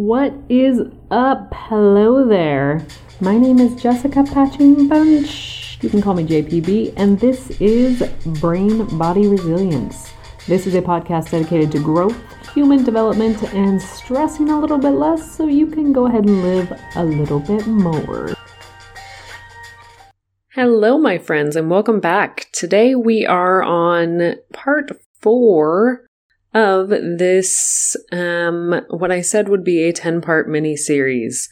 What 0.00 0.32
is 0.48 0.80
up? 1.10 1.52
Hello 1.52 2.26
there. 2.26 2.86
My 3.20 3.36
name 3.36 3.58
is 3.58 3.82
Jessica 3.82 4.24
Patching 4.24 4.88
Bunch. 4.88 5.76
You 5.82 5.90
can 5.90 6.00
call 6.00 6.14
me 6.14 6.24
JPB, 6.24 6.94
and 6.96 7.20
this 7.20 7.50
is 7.60 8.02
Brain 8.40 8.86
Body 8.96 9.28
Resilience. 9.28 10.10
This 10.46 10.66
is 10.66 10.74
a 10.74 10.80
podcast 10.80 11.32
dedicated 11.32 11.70
to 11.72 11.80
growth, 11.80 12.16
human 12.54 12.82
development, 12.82 13.42
and 13.52 13.78
stressing 13.78 14.48
a 14.48 14.58
little 14.58 14.78
bit 14.78 14.92
less 14.92 15.36
so 15.36 15.46
you 15.46 15.66
can 15.66 15.92
go 15.92 16.06
ahead 16.06 16.24
and 16.24 16.42
live 16.44 16.72
a 16.96 17.04
little 17.04 17.40
bit 17.40 17.66
more. 17.66 18.32
Hello, 20.54 20.96
my 20.96 21.18
friends, 21.18 21.56
and 21.56 21.68
welcome 21.68 22.00
back. 22.00 22.48
Today 22.52 22.94
we 22.94 23.26
are 23.26 23.62
on 23.62 24.36
part 24.54 24.92
four 25.20 26.06
of 26.52 26.88
this, 26.88 27.96
um, 28.12 28.80
what 28.88 29.12
I 29.12 29.20
said 29.20 29.48
would 29.48 29.64
be 29.64 29.84
a 29.84 29.92
10 29.92 30.20
part 30.20 30.48
mini 30.48 30.76
series. 30.76 31.48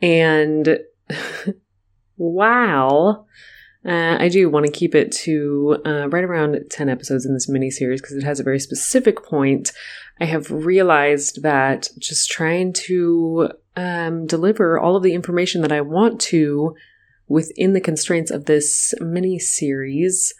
And 0.00 0.78
wow. 2.16 3.26
Uh, 3.84 4.16
I 4.18 4.28
do 4.28 4.48
want 4.48 4.64
to 4.66 4.72
keep 4.72 4.94
it 4.94 5.10
to 5.24 5.78
uh, 5.84 6.08
right 6.08 6.22
around 6.22 6.56
10 6.70 6.88
episodes 6.88 7.26
in 7.26 7.34
this 7.34 7.48
mini 7.48 7.70
series 7.70 8.00
because 8.00 8.16
it 8.16 8.22
has 8.22 8.38
a 8.38 8.44
very 8.44 8.60
specific 8.60 9.24
point. 9.24 9.72
I 10.20 10.24
have 10.26 10.50
realized 10.50 11.42
that 11.42 11.88
just 11.98 12.30
trying 12.30 12.74
to 12.84 13.50
um, 13.74 14.26
deliver 14.26 14.78
all 14.78 14.94
of 14.94 15.02
the 15.02 15.14
information 15.14 15.62
that 15.62 15.72
I 15.72 15.80
want 15.80 16.20
to 16.20 16.76
within 17.26 17.72
the 17.72 17.80
constraints 17.80 18.30
of 18.30 18.44
this 18.44 18.94
mini 19.00 19.40
series 19.40 20.32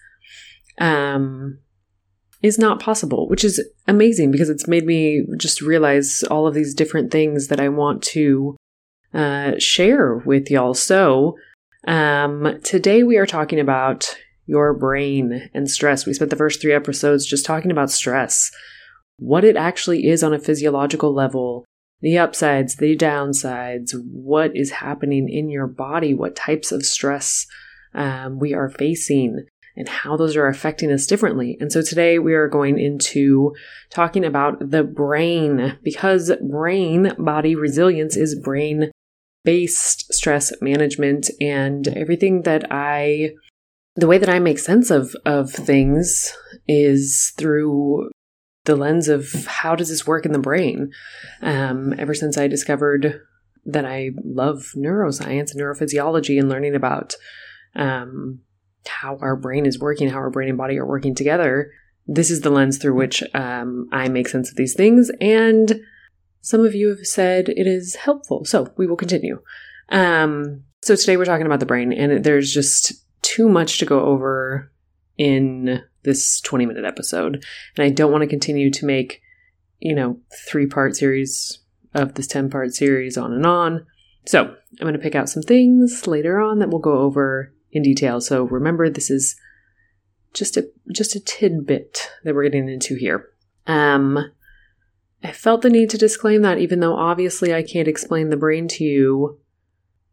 um, 0.79 1.59
is 2.43 2.59
not 2.59 2.81
possible, 2.81 3.29
which 3.29 3.45
is 3.45 3.65
amazing 3.87 4.31
because 4.31 4.51
it's 4.51 4.67
made 4.67 4.85
me 4.85 5.25
just 5.37 5.63
realize 5.63 6.23
all 6.25 6.47
of 6.47 6.55
these 6.55 6.75
different 6.75 7.11
things 7.11 7.49
that 7.49 7.61
I 7.61 7.69
want 7.69 8.03
to 8.05 8.57
uh, 9.15 9.53
share 9.59 10.17
with 10.17 10.51
y'all. 10.51 10.75
So, 10.75 11.37
um, 11.87 12.61
today 12.63 13.03
we 13.03 13.17
are 13.17 13.27
talking 13.27 13.61
about 13.61 14.17
your 14.47 14.75
brain 14.75 15.51
and 15.55 15.71
stress. 15.71 16.07
We 16.07 16.15
spent 16.15 16.31
the 16.31 16.37
first 16.37 16.61
three 16.61 16.73
episodes 16.73 17.27
just 17.27 17.45
talking 17.45 17.71
about 17.71 17.91
stress, 17.91 18.51
what 19.19 19.45
it 19.45 19.57
actually 19.57 20.07
is 20.09 20.23
on 20.23 20.35
a 20.35 20.39
physiological 20.39 21.15
level, 21.15 21.65
the 22.01 22.19
upsides, 22.19 22.77
the 22.77 22.97
downsides, 22.97 23.93
what 24.11 24.57
is 24.57 24.71
happening 24.71 25.29
in 25.29 25.49
your 25.49 25.69
body, 25.69 26.15
what 26.15 26.35
types 26.35 26.73
of 26.73 26.85
stress 26.85 27.47
um, 27.95 28.39
we 28.39 28.53
are 28.55 28.69
facing 28.69 29.47
and 29.77 29.89
how 29.89 30.17
those 30.17 30.37
are 30.37 30.47
affecting 30.47 30.93
us 30.93 31.07
differently. 31.07 31.57
And 31.61 31.73
so 31.73 31.83
today 31.83 32.19
we 32.19 32.35
are 32.35 32.49
going 32.49 32.79
into 32.79 33.55
talking 33.91 34.25
about 34.25 34.71
the 34.71 34.85
brain 34.85 35.79
because 35.83 36.33
brain 36.49 37.13
body 37.19 37.55
resilience 37.55 38.17
is 38.17 38.39
brain 38.39 38.91
based 39.45 40.13
stress 40.13 40.53
management 40.61 41.31
and 41.41 41.89
everything 41.89 42.43
that 42.43 42.65
I 42.71 43.31
the 43.97 44.07
way 44.07 44.17
that 44.17 44.29
I 44.29 44.39
make 44.39 44.59
sense 44.59 44.91
of 44.91 45.15
of 45.27 45.51
things 45.51 46.33
is 46.69 47.33
through 47.37 48.11
the 48.65 48.77
lens 48.77 49.09
of 49.09 49.47
how 49.47 49.75
does 49.75 49.89
this 49.89 50.07
work 50.07 50.25
in 50.25 50.33
the 50.33 50.39
brain. 50.39 50.93
Um, 51.41 51.95
ever 51.99 52.15
since 52.15 52.39
I 52.39 52.47
discovered 52.47 53.21
that 53.65 53.85
I 53.85 54.11
love 54.25 54.73
neuroscience 54.77 55.53
and 55.53 55.61
neurophysiology 55.61 56.39
and 56.39 56.49
learning 56.49 56.75
about 56.75 57.15
um, 57.75 58.41
how 58.87 59.19
our 59.21 59.37
brain 59.37 59.67
is 59.67 59.79
working, 59.79 60.09
how 60.09 60.19
our 60.19 60.31
brain 60.31 60.49
and 60.49 60.59
body 60.59 60.79
are 60.79 60.87
working 60.87 61.15
together. 61.15 61.73
This 62.07 62.31
is 62.31 62.41
the 62.41 62.51
lens 62.51 62.79
through 62.79 62.95
which 62.95 63.23
um, 63.35 63.89
I 63.93 64.09
make 64.09 64.29
sense 64.29 64.51
of 64.51 64.57
these 64.57 64.75
things, 64.75 65.11
and 65.21 65.81
some 66.41 66.65
of 66.65 66.75
you 66.75 66.89
have 66.89 67.07
said 67.07 67.49
it 67.49 67.67
is 67.67 67.95
helpful. 67.95 68.45
So 68.45 68.73
we 68.77 68.87
will 68.87 68.97
continue. 68.97 69.41
Um, 69.89 70.65
so 70.83 70.97
today 70.97 71.17
we're 71.17 71.25
talking 71.25 71.47
about 71.47 71.61
the 71.61 71.67
brain, 71.67 71.93
and 71.93 72.25
there's 72.25 72.53
just 72.53 72.93
too 73.23 73.49
much 73.49 73.79
to 73.79 73.87
go 73.87 74.01
over 74.01 74.73
in 75.17 75.83
this 76.03 76.41
20 76.41 76.67
minute 76.67 76.85
episode. 76.85 77.45
And 77.77 77.85
I 77.85 77.91
don't 77.91 78.11
want 78.11 78.23
to 78.23 78.29
continue 78.29 78.71
to 78.71 78.87
make, 78.87 79.23
you 79.79 79.95
know, 79.95 80.19
three 80.49 80.67
part 80.67 80.97
series 80.97 81.61
of 81.95 82.15
this 82.15 82.27
10 82.27 82.51
part 82.51 82.75
series 82.75 83.17
on 83.17 83.33
and 83.33 83.47
on. 83.47 83.87
So 84.27 84.45
I'm 84.45 84.57
going 84.81 84.95
to 84.95 84.99
pick 84.99 85.15
out 85.15 85.29
some 85.29 85.43
things 85.43 86.07
later 86.07 86.41
on 86.41 86.59
that 86.59 86.71
we'll 86.71 86.81
go 86.81 86.99
over 86.99 87.53
in 87.73 87.83
detail. 87.83 88.21
So 88.21 88.45
remember, 88.45 88.89
this 88.89 89.11
is 89.11 89.37
just 90.33 90.57
a 90.57 90.69
just 90.93 91.15
a 91.15 91.21
tidbit 91.21 92.11
that 92.25 92.35
we're 92.35 92.45
getting 92.45 92.69
into 92.69 92.95
here. 92.95 93.29
Um, 93.67 94.19
I 95.23 95.33
felt 95.33 95.63
the 95.63 95.71
need 95.71 95.91
to 95.91 95.99
disclaim 95.99 96.43
that, 96.43 96.59
even 96.59 96.81
though 96.81 96.97
obviously 96.97 97.55
I 97.55 97.63
can't 97.63 97.89
explain 97.89 98.31
the 98.31 98.37
brain 98.37 98.67
to 98.69 98.85
you 98.85 99.39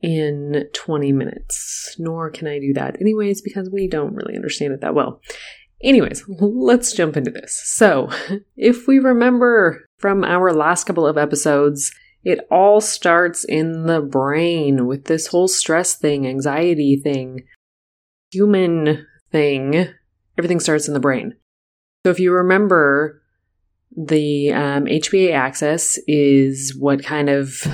in 0.02 0.66
20 0.74 1.12
minutes, 1.12 1.96
nor 2.00 2.30
can 2.30 2.48
I 2.48 2.60
do 2.60 2.74
that 2.74 3.02
anyways 3.02 3.42
because 3.42 3.70
we 3.70 3.88
don't 3.88 4.16
really 4.16 4.36
understand 4.36 4.74
it 4.74 4.82
that 4.82 4.96
well. 4.96 5.22
Anyways, 5.82 6.26
let's 6.28 6.94
jump 6.94 7.18
into 7.18 7.32
this. 7.32 7.60
So, 7.66 8.10
if 8.58 8.88
we 8.88 9.00
remember 9.00 9.86
from 9.98 10.24
our 10.24 10.54
last 10.54 10.86
couple 10.86 11.08
of 11.08 11.18
episodes, 11.18 11.92
it 12.24 12.46
all 12.52 12.82
starts 12.82 13.44
in 13.44 13.86
the 13.86 14.02
brain 14.02 14.86
with 14.86 15.06
this 15.06 15.28
whole 15.28 15.48
stress 15.48 15.96
thing, 15.96 16.28
anxiety 16.28 16.98
thing, 16.98 17.44
human 18.32 19.06
thing. 19.32 19.88
Everything 20.38 20.60
starts 20.60 20.88
in 20.88 20.94
the 20.94 21.00
brain. 21.00 21.36
So 22.06 22.12
if 22.12 22.20
you 22.20 22.32
remember, 22.32 23.22
the 23.96 24.54
um, 24.54 24.86
HPA 24.86 25.34
axis 25.34 26.00
is 26.08 26.76
what 26.78 27.04
kind 27.04 27.30
of 27.30 27.66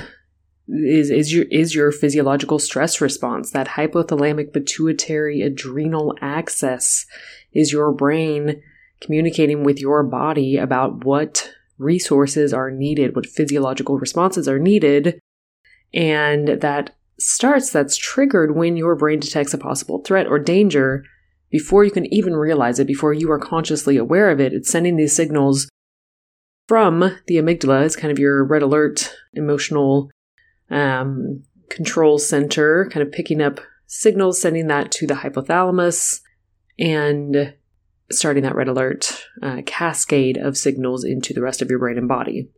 is 0.68 1.10
is 1.10 1.32
your 1.32 1.44
is 1.50 1.74
your 1.74 1.92
physiological 1.92 2.58
stress 2.58 3.00
response. 3.00 3.50
That 3.50 3.68
hypothalamic 3.68 4.52
pituitary 4.52 5.42
adrenal 5.42 6.14
axis 6.20 7.06
is 7.52 7.72
your 7.72 7.92
brain 7.92 8.62
communicating 9.00 9.62
with 9.62 9.78
your 9.78 10.02
body 10.02 10.56
about 10.56 11.04
what 11.04 11.52
resources 11.78 12.52
are 12.52 12.70
needed, 12.70 13.14
what 13.14 13.26
physiological 13.26 13.98
responses 13.98 14.48
are 14.48 14.58
needed. 14.58 15.18
And 15.92 16.48
that 16.60 16.96
starts, 17.18 17.70
that's 17.70 17.96
triggered 17.96 18.56
when 18.56 18.76
your 18.76 18.94
brain 18.94 19.20
detects 19.20 19.54
a 19.54 19.58
possible 19.58 20.02
threat 20.04 20.26
or 20.26 20.38
danger 20.38 21.04
before 21.50 21.84
you 21.84 21.90
can 21.90 22.12
even 22.12 22.34
realize 22.34 22.78
it, 22.78 22.86
before 22.86 23.12
you 23.12 23.30
are 23.30 23.38
consciously 23.38 23.96
aware 23.96 24.30
of 24.30 24.40
it. 24.40 24.52
It's 24.52 24.70
sending 24.70 24.96
these 24.96 25.14
signals 25.14 25.68
from 26.68 27.00
the 27.00 27.36
amygdala, 27.36 27.86
it's 27.86 27.94
kind 27.94 28.10
of 28.10 28.18
your 28.18 28.44
red 28.44 28.62
alert 28.62 29.14
emotional 29.34 30.10
um, 30.68 31.44
control 31.70 32.18
center, 32.18 32.88
kind 32.92 33.06
of 33.06 33.12
picking 33.12 33.40
up 33.40 33.60
signals, 33.86 34.40
sending 34.40 34.66
that 34.66 34.90
to 34.92 35.06
the 35.06 35.14
hypothalamus, 35.14 36.20
and 36.78 37.54
starting 38.10 38.42
that 38.44 38.54
red 38.54 38.68
alert 38.68 39.24
uh, 39.42 39.62
cascade 39.66 40.36
of 40.36 40.56
signals 40.56 41.04
into 41.04 41.32
the 41.32 41.42
rest 41.42 41.62
of 41.62 41.70
your 41.70 41.78
brain 41.78 41.98
and 41.98 42.08
body. 42.08 42.48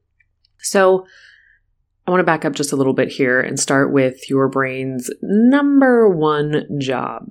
So, 0.58 1.06
I 2.06 2.10
want 2.10 2.20
to 2.20 2.24
back 2.24 2.46
up 2.46 2.54
just 2.54 2.72
a 2.72 2.76
little 2.76 2.94
bit 2.94 3.08
here 3.12 3.38
and 3.38 3.60
start 3.60 3.92
with 3.92 4.30
your 4.30 4.48
brain's 4.48 5.10
number 5.20 6.08
one 6.08 6.66
job. 6.80 7.28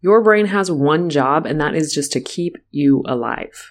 Your 0.00 0.20
brain 0.20 0.46
has 0.46 0.68
one 0.68 1.10
job, 1.10 1.46
and 1.46 1.60
that 1.60 1.76
is 1.76 1.94
just 1.94 2.10
to 2.12 2.20
keep 2.20 2.56
you 2.72 3.04
alive. 3.06 3.70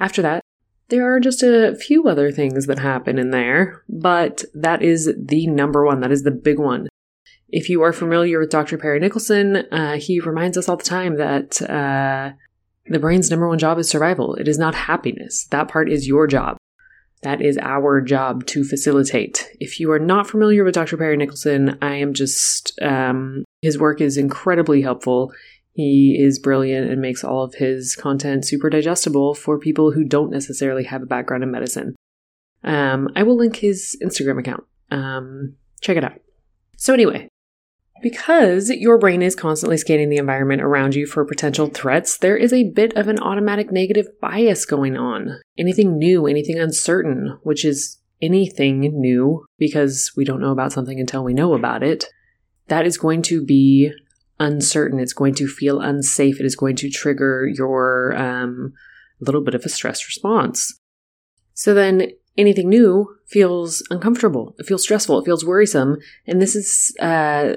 After 0.00 0.22
that, 0.22 0.42
there 0.88 1.14
are 1.14 1.20
just 1.20 1.42
a 1.42 1.76
few 1.76 2.08
other 2.08 2.32
things 2.32 2.66
that 2.66 2.78
happen 2.78 3.18
in 3.18 3.30
there, 3.30 3.84
but 3.88 4.42
that 4.54 4.82
is 4.82 5.12
the 5.16 5.46
number 5.46 5.84
one. 5.84 6.00
That 6.00 6.12
is 6.12 6.22
the 6.22 6.30
big 6.30 6.58
one. 6.58 6.88
If 7.48 7.68
you 7.68 7.82
are 7.82 7.92
familiar 7.92 8.40
with 8.40 8.50
Dr. 8.50 8.78
Perry 8.78 9.00
Nickelston, 9.00 9.66
uh, 9.70 9.98
he 9.98 10.18
reminds 10.18 10.56
us 10.56 10.68
all 10.68 10.78
the 10.78 10.82
time 10.82 11.18
that 11.18 11.60
uh, 11.62 12.32
the 12.86 12.98
brain's 12.98 13.30
number 13.30 13.48
one 13.48 13.58
job 13.58 13.78
is 13.78 13.88
survival. 13.88 14.34
It 14.34 14.48
is 14.48 14.58
not 14.58 14.74
happiness. 14.74 15.46
That 15.50 15.68
part 15.68 15.90
is 15.90 16.08
your 16.08 16.26
job. 16.26 16.56
That 17.22 17.40
is 17.40 17.56
our 17.58 18.00
job 18.00 18.46
to 18.46 18.64
facilitate. 18.64 19.48
If 19.60 19.78
you 19.78 19.92
are 19.92 20.00
not 20.00 20.28
familiar 20.28 20.64
with 20.64 20.74
Dr. 20.74 20.96
Perry 20.96 21.16
Nickelston, 21.16 21.78
I 21.80 21.94
am 21.94 22.14
just, 22.14 22.72
um, 22.82 23.44
his 23.62 23.78
work 23.78 24.00
is 24.00 24.16
incredibly 24.16 24.82
helpful. 24.82 25.32
He 25.74 26.18
is 26.20 26.40
brilliant 26.40 26.90
and 26.90 27.00
makes 27.00 27.22
all 27.22 27.44
of 27.44 27.54
his 27.54 27.94
content 27.94 28.44
super 28.44 28.68
digestible 28.68 29.34
for 29.34 29.58
people 29.58 29.92
who 29.92 30.04
don't 30.04 30.32
necessarily 30.32 30.84
have 30.84 31.02
a 31.02 31.06
background 31.06 31.44
in 31.44 31.52
medicine. 31.52 31.94
Um, 32.64 33.08
I 33.14 33.22
will 33.22 33.36
link 33.36 33.56
his 33.56 33.96
Instagram 34.02 34.40
account. 34.40 34.64
Um, 34.90 35.54
check 35.80 35.96
it 35.96 36.04
out. 36.04 36.20
So, 36.76 36.92
anyway, 36.92 37.28
because 38.02 38.68
your 38.70 38.98
brain 38.98 39.22
is 39.22 39.36
constantly 39.36 39.76
scanning 39.76 40.08
the 40.08 40.16
environment 40.16 40.62
around 40.62 40.94
you 40.94 41.06
for 41.06 41.24
potential 41.24 41.68
threats, 41.68 42.18
there 42.18 42.36
is 42.36 42.52
a 42.52 42.70
bit 42.70 42.94
of 42.96 43.08
an 43.08 43.18
automatic 43.20 43.70
negative 43.70 44.06
bias 44.20 44.64
going 44.66 44.96
on. 44.96 45.40
Anything 45.56 45.98
new, 45.98 46.26
anything 46.26 46.58
uncertain, 46.58 47.38
which 47.42 47.64
is 47.64 47.98
anything 48.20 48.80
new 48.80 49.44
because 49.58 50.12
we 50.16 50.24
don't 50.24 50.40
know 50.40 50.52
about 50.52 50.72
something 50.72 51.00
until 51.00 51.24
we 51.24 51.34
know 51.34 51.54
about 51.54 51.82
it, 51.82 52.06
that 52.68 52.86
is 52.86 52.98
going 52.98 53.22
to 53.22 53.44
be 53.44 53.90
uncertain. 54.38 54.98
It's 54.98 55.12
going 55.12 55.34
to 55.34 55.46
feel 55.46 55.80
unsafe. 55.80 56.40
It 56.40 56.46
is 56.46 56.56
going 56.56 56.76
to 56.76 56.90
trigger 56.90 57.46
your 57.46 58.16
um, 58.16 58.72
little 59.20 59.42
bit 59.42 59.54
of 59.54 59.64
a 59.64 59.68
stress 59.68 60.06
response. 60.06 60.78
So 61.54 61.74
then 61.74 62.10
anything 62.36 62.68
new 62.68 63.16
feels 63.26 63.82
uncomfortable. 63.90 64.54
It 64.58 64.66
feels 64.66 64.82
stressful. 64.82 65.18
It 65.18 65.24
feels 65.24 65.44
worrisome. 65.44 65.98
And 66.26 66.40
this 66.40 66.54
is, 66.54 66.94
uh, 67.00 67.54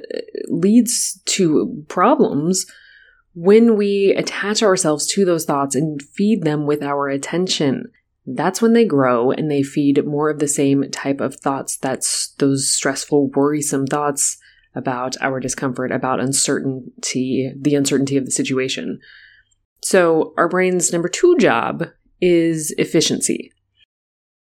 leads 0.47 1.21
to 1.25 1.83
problems 1.87 2.65
when 3.33 3.75
we 3.75 4.13
attach 4.17 4.63
ourselves 4.63 5.07
to 5.07 5.25
those 5.25 5.45
thoughts 5.45 5.75
and 5.75 6.01
feed 6.01 6.43
them 6.43 6.65
with 6.65 6.81
our 6.81 7.09
attention. 7.09 7.91
That's 8.25 8.61
when 8.61 8.73
they 8.73 8.85
grow 8.85 9.31
and 9.31 9.51
they 9.51 9.61
feed 9.61 10.05
more 10.05 10.29
of 10.29 10.39
the 10.39 10.47
same 10.47 10.89
type 10.91 11.21
of 11.21 11.35
thoughts. 11.35 11.77
That's 11.77 12.33
those 12.39 12.69
stressful, 12.69 13.29
worrisome 13.35 13.85
thoughts 13.85 14.37
about 14.73 15.15
our 15.21 15.39
discomfort, 15.39 15.91
about 15.91 16.19
uncertainty, 16.19 17.53
the 17.55 17.75
uncertainty 17.75 18.17
of 18.17 18.25
the 18.25 18.31
situation. 18.31 18.99
So, 19.83 20.33
our 20.37 20.49
brain's 20.49 20.91
number 20.91 21.07
two 21.07 21.37
job 21.37 21.87
is 22.19 22.73
efficiency. 22.77 23.51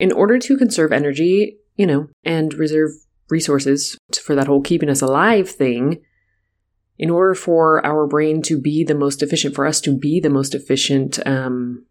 In 0.00 0.12
order 0.12 0.38
to 0.38 0.56
conserve 0.56 0.93
energy, 0.93 1.58
you 1.76 1.87
know, 1.87 2.08
and 2.25 2.55
reserve 2.55 2.91
resources 3.29 3.99
for 4.25 4.35
that 4.35 4.47
whole 4.47 4.62
keeping 4.62 4.88
us 4.88 5.02
alive 5.02 5.49
thing, 5.49 6.02
in 6.99 7.11
order 7.11 7.35
for 7.35 7.85
our 7.87 8.06
brain 8.06 8.43
to 8.43 8.61
be 8.61 8.82
the 8.82 8.94
most 8.94 9.23
efficient, 9.23 9.55
for 9.55 9.67
us 9.67 9.81
to 9.82 9.97
be 9.97 10.19
the 10.19 10.31
most 10.31 10.55
efficient, 10.55 11.19
um, 11.26 11.87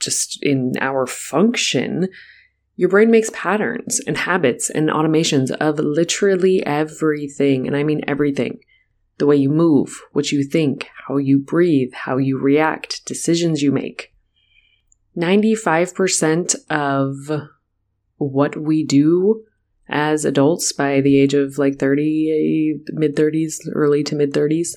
just 0.00 0.42
in 0.42 0.72
our 0.80 1.06
function, 1.06 2.08
your 2.76 2.88
brain 2.88 3.10
makes 3.10 3.30
patterns 3.32 4.00
and 4.06 4.16
habits 4.16 4.70
and 4.70 4.88
automations 4.88 5.50
of 5.52 5.78
literally 5.78 6.64
everything. 6.66 7.66
And 7.66 7.76
I 7.76 7.84
mean 7.84 8.00
everything. 8.08 8.60
The 9.18 9.26
way 9.26 9.36
you 9.36 9.50
move, 9.50 10.00
what 10.12 10.32
you 10.32 10.42
think, 10.42 10.88
how 11.06 11.18
you 11.18 11.38
breathe, 11.38 11.92
how 11.92 12.16
you 12.16 12.38
react, 12.38 13.04
decisions 13.04 13.62
you 13.62 13.70
make. 13.70 14.11
95% 15.16 16.54
of 16.70 17.48
what 18.16 18.56
we 18.56 18.84
do 18.84 19.44
as 19.88 20.24
adults 20.24 20.72
by 20.72 21.00
the 21.00 21.18
age 21.18 21.34
of 21.34 21.58
like 21.58 21.78
30, 21.78 22.80
mid 22.92 23.16
30s, 23.16 23.56
early 23.72 24.02
to 24.04 24.14
mid 24.14 24.32
30s, 24.32 24.74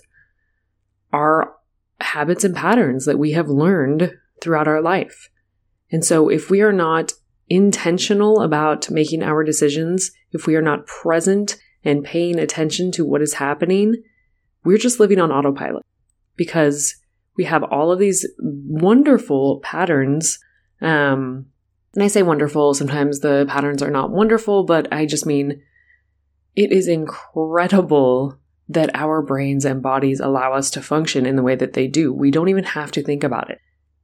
are 1.14 1.54
habits 2.02 2.44
and 2.44 2.56
patterns 2.56 3.06
that 3.06 3.20
we 3.20 3.32
have 3.32 3.48
learned 3.48 4.12
throughout 4.42 4.68
our 4.68 4.82
life. 4.82 5.30
And 5.92 6.04
so 6.04 6.30
if 6.30 6.50
we 6.50 6.62
are 6.62 6.74
not 6.74 7.14
intentional 7.48 8.42
about 8.42 8.90
making 8.90 9.24
our 9.24 9.44
decisions, 9.44 10.12
if 10.32 10.48
we 10.48 10.56
are 10.56 10.62
not 10.62 10.88
present 10.88 11.58
and 11.84 12.04
paying 12.04 12.40
attention 12.40 12.92
to 12.94 13.06
what 13.06 13.22
is 13.22 13.36
happening, 13.36 14.04
we're 14.64 14.78
just 14.78 15.00
living 15.00 15.20
on 15.20 15.32
autopilot 15.32 15.86
because 16.36 16.96
we 17.38 17.44
have 17.46 17.64
all 17.64 17.92
of 17.92 18.00
these 18.00 18.26
wonderful 18.40 19.60
patterns. 19.60 20.40
Um, 20.82 21.48
and 21.94 22.04
I 22.04 22.08
say 22.08 22.24
wonderful, 22.24 22.74
sometimes 22.74 23.20
the 23.20 23.46
patterns 23.48 23.82
are 23.82 23.92
not 23.92 24.12
wonderful, 24.12 24.64
but 24.64 24.92
I 24.92 25.06
just 25.06 25.26
mean 25.26 25.62
it 26.56 26.72
is 26.72 26.88
incredible 26.88 28.38
that 28.68 28.96
our 28.96 29.22
brains 29.22 29.66
and 29.66 29.82
bodies 29.82 30.20
allow 30.20 30.54
us 30.54 30.70
to 30.72 30.82
function 30.82 31.26
in 31.26 31.36
the 31.36 31.44
way 31.44 31.56
that 31.56 31.74
they 31.74 31.88
do. 31.88 32.12
We 32.12 32.32
don't 32.32 32.50
even 32.50 32.64
have 32.64 32.92
to 32.94 33.04
think 33.04 33.24
about 33.24 33.50
it, 33.50 33.60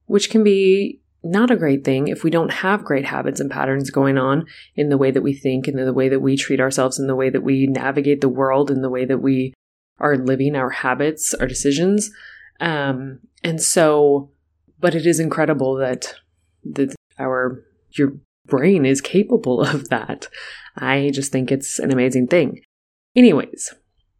which 0.06 0.30
can 0.30 0.44
be 0.44 1.00
not 1.24 1.50
a 1.50 1.56
great 1.56 1.84
thing 1.84 2.08
if 2.08 2.24
we 2.24 2.30
don't 2.30 2.50
have 2.50 2.84
great 2.84 3.04
habits 3.04 3.40
and 3.40 3.50
patterns 3.50 3.90
going 3.90 4.18
on 4.18 4.46
in 4.74 4.88
the 4.88 4.98
way 4.98 5.10
that 5.10 5.22
we 5.22 5.34
think, 5.34 5.68
in 5.68 5.76
the 5.76 5.92
way 5.92 6.08
that 6.08 6.20
we 6.20 6.36
treat 6.36 6.60
ourselves, 6.60 6.98
in 6.98 7.06
the 7.06 7.16
way 7.16 7.30
that 7.30 7.42
we 7.42 7.66
navigate 7.66 8.20
the 8.20 8.28
world, 8.28 8.70
in 8.70 8.82
the 8.82 8.90
way 8.90 9.04
that 9.04 9.18
we 9.18 9.54
are 9.98 10.16
living 10.16 10.56
our 10.56 10.70
habits, 10.70 11.34
our 11.34 11.46
decisions. 11.46 12.10
Um, 12.62 13.18
and 13.42 13.60
so, 13.60 14.30
but 14.80 14.94
it 14.94 15.04
is 15.04 15.20
incredible 15.20 15.74
that 15.76 16.14
that 16.64 16.94
our 17.18 17.62
your 17.90 18.14
brain 18.46 18.86
is 18.86 19.00
capable 19.00 19.60
of 19.74 19.90
that. 19.90 20.28
I 20.76 21.10
just 21.12 21.32
think 21.32 21.52
it's 21.52 21.78
an 21.78 21.92
amazing 21.92 22.28
thing. 22.28 22.62
Anyways, 23.14 23.74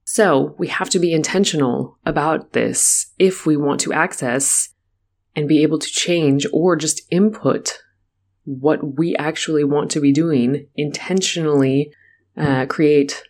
so 0.04 0.54
we 0.58 0.68
have 0.68 0.90
to 0.90 0.98
be 0.98 1.12
intentional 1.12 1.98
about 2.04 2.52
this 2.52 3.12
if 3.18 3.46
we 3.46 3.56
want 3.56 3.80
to 3.80 3.92
access 3.92 4.68
and 5.34 5.48
be 5.48 5.62
able 5.62 5.78
to 5.78 5.88
change 5.88 6.46
or 6.52 6.76
just 6.76 7.00
input 7.10 7.78
what 8.44 8.98
we 8.98 9.16
actually 9.16 9.64
want 9.64 9.90
to 9.92 10.00
be 10.00 10.12
doing 10.12 10.66
intentionally 10.76 11.92
uh, 12.36 12.66
create 12.66 13.22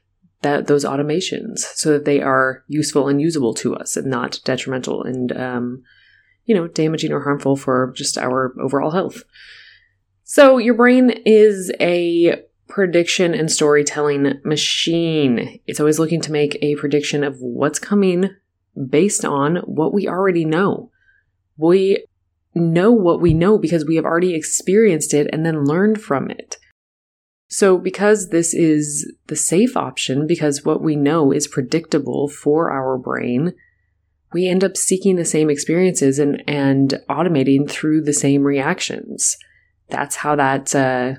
that 0.42 0.66
those 0.66 0.84
automations 0.84 1.58
so 1.58 1.92
that 1.92 2.04
they 2.04 2.20
are 2.20 2.64
useful 2.68 3.08
and 3.08 3.20
usable 3.20 3.54
to 3.54 3.74
us 3.74 3.96
and 3.96 4.06
not 4.06 4.40
detrimental 4.44 5.02
and 5.02 5.32
um, 5.32 5.82
you 6.44 6.54
know 6.54 6.68
damaging 6.68 7.12
or 7.12 7.20
harmful 7.20 7.56
for 7.56 7.92
just 7.96 8.18
our 8.18 8.54
overall 8.60 8.90
health. 8.90 9.22
So 10.24 10.58
your 10.58 10.74
brain 10.74 11.10
is 11.24 11.72
a 11.80 12.42
prediction 12.68 13.34
and 13.34 13.50
storytelling 13.50 14.40
machine. 14.44 15.60
It's 15.66 15.80
always 15.80 15.98
looking 15.98 16.22
to 16.22 16.32
make 16.32 16.56
a 16.62 16.76
prediction 16.76 17.22
of 17.22 17.36
what's 17.40 17.78
coming 17.78 18.30
based 18.88 19.24
on 19.24 19.56
what 19.56 19.92
we 19.92 20.08
already 20.08 20.44
know. 20.44 20.90
We 21.58 22.06
know 22.54 22.90
what 22.90 23.20
we 23.20 23.34
know 23.34 23.58
because 23.58 23.84
we 23.84 23.96
have 23.96 24.04
already 24.04 24.34
experienced 24.34 25.12
it 25.12 25.28
and 25.32 25.44
then 25.44 25.64
learned 25.64 26.00
from 26.00 26.30
it. 26.30 26.56
So, 27.52 27.76
because 27.76 28.30
this 28.30 28.54
is 28.54 29.12
the 29.26 29.36
safe 29.36 29.76
option, 29.76 30.26
because 30.26 30.64
what 30.64 30.80
we 30.80 30.96
know 30.96 31.32
is 31.32 31.46
predictable 31.46 32.26
for 32.26 32.70
our 32.70 32.96
brain, 32.96 33.52
we 34.32 34.48
end 34.48 34.64
up 34.64 34.74
seeking 34.74 35.16
the 35.16 35.26
same 35.26 35.50
experiences 35.50 36.18
and, 36.18 36.42
and 36.48 36.98
automating 37.10 37.70
through 37.70 38.04
the 38.04 38.14
same 38.14 38.44
reactions. 38.44 39.36
That's 39.90 40.16
how 40.16 40.34
that, 40.36 40.74
uh, 40.74 41.16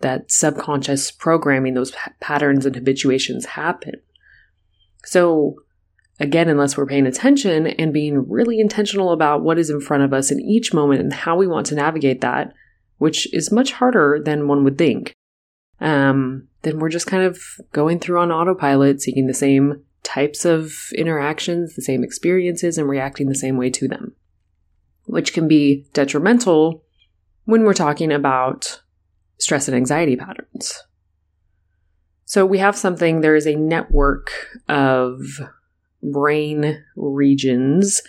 that 0.00 0.30
subconscious 0.30 1.10
programming, 1.10 1.74
those 1.74 1.90
p- 1.90 1.98
patterns 2.18 2.64
and 2.64 2.74
habituations 2.74 3.44
happen. 3.44 4.00
So, 5.04 5.56
Again, 6.20 6.48
unless 6.48 6.76
we're 6.76 6.86
paying 6.86 7.08
attention 7.08 7.66
and 7.66 7.92
being 7.92 8.30
really 8.30 8.60
intentional 8.60 9.10
about 9.10 9.42
what 9.42 9.58
is 9.58 9.68
in 9.68 9.80
front 9.80 10.04
of 10.04 10.12
us 10.12 10.30
in 10.30 10.38
each 10.38 10.72
moment 10.72 11.00
and 11.00 11.12
how 11.12 11.34
we 11.34 11.48
want 11.48 11.66
to 11.66 11.74
navigate 11.74 12.20
that, 12.20 12.52
which 12.98 13.26
is 13.34 13.50
much 13.50 13.72
harder 13.72 14.22
than 14.24 14.46
one 14.46 14.62
would 14.62 14.78
think, 14.78 15.16
um, 15.80 16.48
then 16.62 16.78
we're 16.78 16.88
just 16.88 17.06
kind 17.06 17.24
of 17.24 17.38
going 17.72 17.98
through 17.98 18.20
on 18.20 18.32
autopilot, 18.32 19.02
seeking 19.02 19.26
the 19.26 19.34
same 19.34 19.82
types 20.02 20.44
of 20.44 20.72
interactions, 20.96 21.74
the 21.74 21.82
same 21.82 22.04
experiences, 22.04 22.78
and 22.78 22.88
reacting 22.88 23.28
the 23.28 23.34
same 23.34 23.56
way 23.56 23.70
to 23.70 23.88
them, 23.88 24.14
which 25.04 25.32
can 25.32 25.48
be 25.48 25.86
detrimental 25.92 26.84
when 27.44 27.64
we're 27.64 27.74
talking 27.74 28.12
about 28.12 28.80
stress 29.38 29.68
and 29.68 29.76
anxiety 29.76 30.16
patterns. 30.16 30.82
So 32.24 32.46
we 32.46 32.58
have 32.58 32.76
something, 32.76 33.20
there 33.20 33.36
is 33.36 33.46
a 33.46 33.54
network 33.54 34.30
of 34.68 35.20
brain 36.02 36.84
regions 36.96 38.02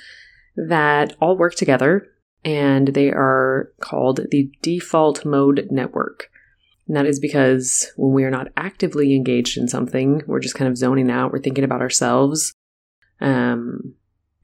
that 0.55 1.15
all 1.19 1.38
work 1.38 1.55
together 1.55 2.07
and 2.43 2.89
they 2.89 3.10
are 3.10 3.72
called 3.79 4.22
the 4.31 4.50
default 4.62 5.25
mode 5.25 5.67
network. 5.72 6.29
And 6.88 6.96
that 6.96 7.06
is 7.06 7.20
because 7.20 7.92
when 7.96 8.13
we 8.13 8.24
are 8.24 8.32
not 8.32 8.50
actively 8.58 9.15
engaged 9.15 9.58
in 9.58 9.68
something, 9.68 10.22
we're 10.27 10.39
just 10.39 10.56
kind 10.56 10.70
of 10.70 10.77
zoning 10.77 11.10
out, 11.10 11.32
we're 11.32 11.39
thinking 11.39 11.63
about 11.63 11.82
ourselves. 11.82 12.54
Um, 13.20 13.96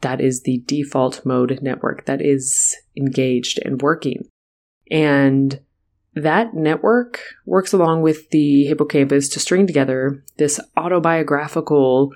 that 0.02 0.20
is 0.20 0.42
the 0.42 0.64
default 0.66 1.26
mode 1.26 1.60
network 1.62 2.06
that 2.06 2.22
is 2.22 2.76
engaged 2.98 3.60
and 3.64 3.82
working. 3.82 4.28
And 4.90 5.60
that 6.14 6.54
network 6.54 7.22
works 7.46 7.72
along 7.72 8.02
with 8.02 8.30
the 8.32 8.66
hippocampus 8.66 9.30
to 9.30 9.40
string 9.40 9.68
together 9.68 10.24
this 10.38 10.60
autobiographical 10.76 12.12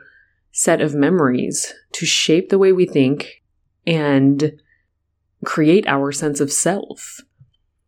set 0.51 0.81
of 0.81 0.93
memories 0.93 1.73
to 1.93 2.05
shape 2.05 2.49
the 2.49 2.57
way 2.57 2.71
we 2.71 2.85
think 2.85 3.43
and 3.85 4.59
create 5.45 5.87
our 5.87 6.11
sense 6.11 6.39
of 6.39 6.51
self. 6.51 7.21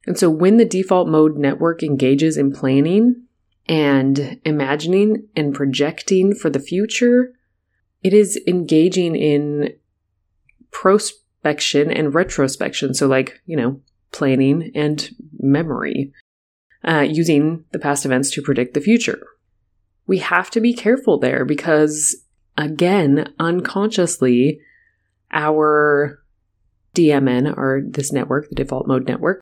And 0.07 0.17
so 0.17 0.29
when 0.29 0.57
the 0.57 0.65
default 0.65 1.07
mode 1.07 1.37
network 1.37 1.83
engages 1.83 2.37
in 2.37 2.53
planning 2.53 3.23
and 3.67 4.39
imagining 4.45 5.27
and 5.35 5.53
projecting 5.53 6.33
for 6.33 6.49
the 6.49 6.61
future, 6.61 7.33
it 8.01 8.13
is 8.13 8.39
engaging 8.47 9.17
in 9.17 9.73
prospection 10.71 11.91
and 11.91 12.13
retrospection. 12.13 12.93
So, 12.93 13.07
like, 13.07 13.41
you 13.45 13.57
know, 13.57 13.81
planning 14.13 14.71
and 14.73 15.09
memory, 15.39 16.13
uh, 16.87 17.01
using 17.01 17.65
the 17.71 17.79
past 17.79 18.05
events 18.05 18.31
to 18.31 18.41
predict 18.41 18.73
the 18.73 18.81
future. 18.81 19.27
We 20.05 20.19
have 20.19 20.49
to 20.51 20.61
be 20.61 20.73
careful 20.73 21.19
there 21.19 21.43
because 21.43 22.15
again, 22.57 23.33
unconsciously, 23.39 24.61
our 25.31 26.23
DMN, 26.95 27.57
or 27.57 27.83
this 27.85 28.13
network, 28.13 28.49
the 28.49 28.55
default 28.55 28.87
mode 28.87 29.05
network, 29.05 29.41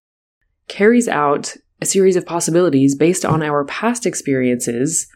carries 0.67 1.07
out 1.07 1.55
a 1.81 1.85
series 1.85 2.15
of 2.15 2.25
possibilities 2.25 2.95
based 2.95 3.25
on 3.25 3.43
our 3.43 3.65
past 3.65 4.05
experiences. 4.05 5.07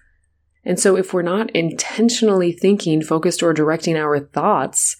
And 0.65 0.79
so, 0.79 0.95
if 0.97 1.13
we're 1.13 1.21
not 1.21 1.49
intentionally 1.51 2.51
thinking, 2.51 3.01
focused, 3.01 3.41
or 3.41 3.53
directing 3.53 3.95
our 3.95 4.19
thoughts, 4.19 4.97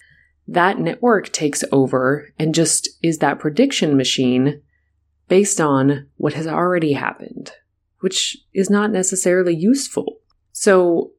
that 0.48 0.78
network 0.78 1.32
takes 1.32 1.62
over 1.70 2.32
and 2.38 2.54
just 2.54 2.88
is 3.02 3.18
that 3.18 3.38
prediction 3.38 3.96
machine 3.96 4.62
based 5.28 5.60
on 5.60 6.08
what 6.16 6.32
has 6.32 6.46
already 6.46 6.94
happened, 6.94 7.52
which 8.00 8.36
is 8.52 8.68
not 8.68 8.90
necessarily 8.90 9.54
useful. 9.54 10.16
So, 10.52 11.12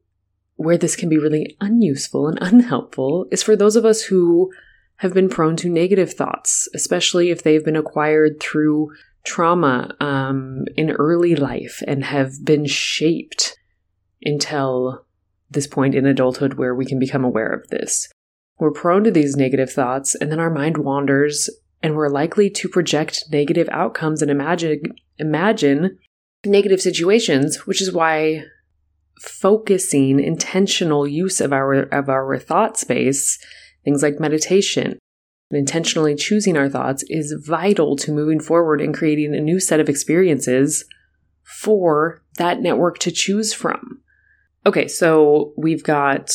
where 0.56 0.76
this 0.76 0.96
can 0.96 1.08
be 1.08 1.18
really 1.18 1.56
unuseful 1.60 2.28
and 2.28 2.38
unhelpful 2.40 3.26
is 3.30 3.42
for 3.42 3.56
those 3.56 3.76
of 3.76 3.84
us 3.84 4.02
who 4.02 4.52
have 4.96 5.14
been 5.14 5.28
prone 5.28 5.56
to 5.56 5.68
negative 5.68 6.12
thoughts, 6.12 6.68
especially 6.74 7.30
if 7.30 7.42
they've 7.42 7.64
been 7.64 7.74
acquired 7.74 8.38
through 8.38 8.92
trauma 9.24 9.94
um, 10.00 10.64
in 10.76 10.90
early 10.90 11.36
life 11.36 11.82
and 11.86 12.04
have 12.04 12.44
been 12.44 12.66
shaped 12.66 13.56
until 14.22 15.04
this 15.50 15.66
point 15.66 15.94
in 15.94 16.06
adulthood 16.06 16.54
where 16.54 16.74
we 16.74 16.84
can 16.84 16.98
become 16.98 17.24
aware 17.24 17.52
of 17.52 17.68
this. 17.68 18.08
We're 18.58 18.70
prone 18.70 19.04
to 19.04 19.10
these 19.10 19.36
negative 19.36 19.72
thoughts, 19.72 20.14
and 20.14 20.30
then 20.30 20.38
our 20.38 20.50
mind 20.50 20.78
wanders, 20.78 21.50
and 21.82 21.96
we're 21.96 22.08
likely 22.08 22.48
to 22.50 22.68
project 22.68 23.24
negative 23.30 23.68
outcomes 23.70 24.22
and 24.22 24.30
imagine 24.30 24.82
imagine 25.18 25.98
negative 26.44 26.80
situations, 26.80 27.66
which 27.66 27.82
is 27.82 27.92
why 27.92 28.44
focusing 29.20 30.20
intentional 30.20 31.06
use 31.06 31.40
of 31.40 31.52
our 31.52 31.74
of 31.74 32.08
our 32.08 32.38
thought 32.38 32.76
space, 32.76 33.38
things 33.84 34.02
like 34.02 34.20
meditation, 34.20 34.98
and 35.52 35.58
intentionally 35.58 36.14
choosing 36.14 36.56
our 36.56 36.68
thoughts 36.68 37.04
is 37.10 37.36
vital 37.46 37.94
to 37.96 38.10
moving 38.10 38.40
forward 38.40 38.80
and 38.80 38.94
creating 38.94 39.34
a 39.34 39.40
new 39.40 39.60
set 39.60 39.80
of 39.80 39.88
experiences 39.88 40.86
for 41.42 42.22
that 42.38 42.60
network 42.60 42.98
to 43.00 43.10
choose 43.10 43.52
from. 43.52 44.00
Okay, 44.64 44.88
so 44.88 45.52
we've 45.56 45.84
got 45.84 46.30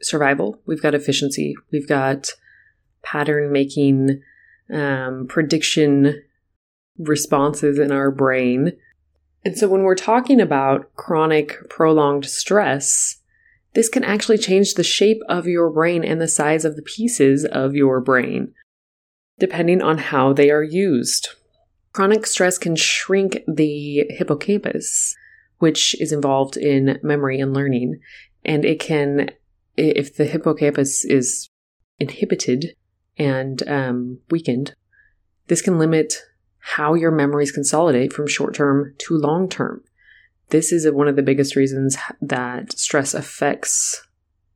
survival, 0.00 0.60
we've 0.66 0.82
got 0.82 0.94
efficiency, 0.94 1.56
we've 1.72 1.88
got 1.88 2.30
pattern 3.02 3.50
making, 3.50 4.22
um, 4.72 5.26
prediction 5.28 6.22
responses 6.98 7.78
in 7.78 7.90
our 7.90 8.12
brain. 8.12 8.72
And 9.44 9.58
so 9.58 9.66
when 9.66 9.82
we're 9.82 9.96
talking 9.96 10.40
about 10.40 10.94
chronic, 10.94 11.68
prolonged 11.70 12.26
stress, 12.26 13.17
this 13.78 13.88
can 13.88 14.02
actually 14.02 14.38
change 14.38 14.74
the 14.74 14.82
shape 14.82 15.20
of 15.28 15.46
your 15.46 15.70
brain 15.70 16.02
and 16.02 16.20
the 16.20 16.26
size 16.26 16.64
of 16.64 16.74
the 16.74 16.82
pieces 16.82 17.44
of 17.44 17.76
your 17.76 18.00
brain, 18.00 18.52
depending 19.38 19.80
on 19.80 19.98
how 19.98 20.32
they 20.32 20.50
are 20.50 20.64
used. 20.64 21.28
Chronic 21.92 22.26
stress 22.26 22.58
can 22.58 22.74
shrink 22.74 23.38
the 23.46 24.04
hippocampus, 24.10 25.14
which 25.58 25.94
is 26.00 26.10
involved 26.10 26.56
in 26.56 26.98
memory 27.04 27.38
and 27.38 27.54
learning. 27.54 28.00
And 28.44 28.64
it 28.64 28.80
can, 28.80 29.30
if 29.76 30.16
the 30.16 30.24
hippocampus 30.24 31.04
is 31.04 31.48
inhibited 32.00 32.74
and 33.16 33.62
um, 33.68 34.18
weakened, 34.28 34.74
this 35.46 35.62
can 35.62 35.78
limit 35.78 36.14
how 36.58 36.94
your 36.94 37.12
memories 37.12 37.52
consolidate 37.52 38.12
from 38.12 38.26
short 38.26 38.54
term 38.54 38.96
to 39.06 39.16
long 39.16 39.48
term. 39.48 39.84
This 40.50 40.72
is 40.72 40.90
one 40.90 41.08
of 41.08 41.16
the 41.16 41.22
biggest 41.22 41.56
reasons 41.56 41.96
that 42.22 42.72
stress 42.78 43.14
affects 43.14 44.06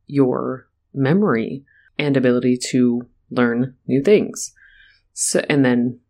your 0.06 0.68
memory 0.94 1.64
and 1.98 2.16
ability 2.16 2.58
to 2.70 3.08
learn 3.30 3.74
new 3.86 4.02
things. 4.02 4.52
So, 5.12 5.44
and 5.48 5.64
then 5.64 6.00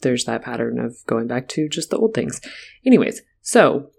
there's 0.00 0.24
that 0.24 0.42
pattern 0.42 0.78
of 0.78 1.04
going 1.06 1.26
back 1.26 1.48
to 1.48 1.68
just 1.68 1.90
the 1.90 1.98
old 1.98 2.14
things. 2.14 2.40
Anyways, 2.86 3.22
so 3.42 3.90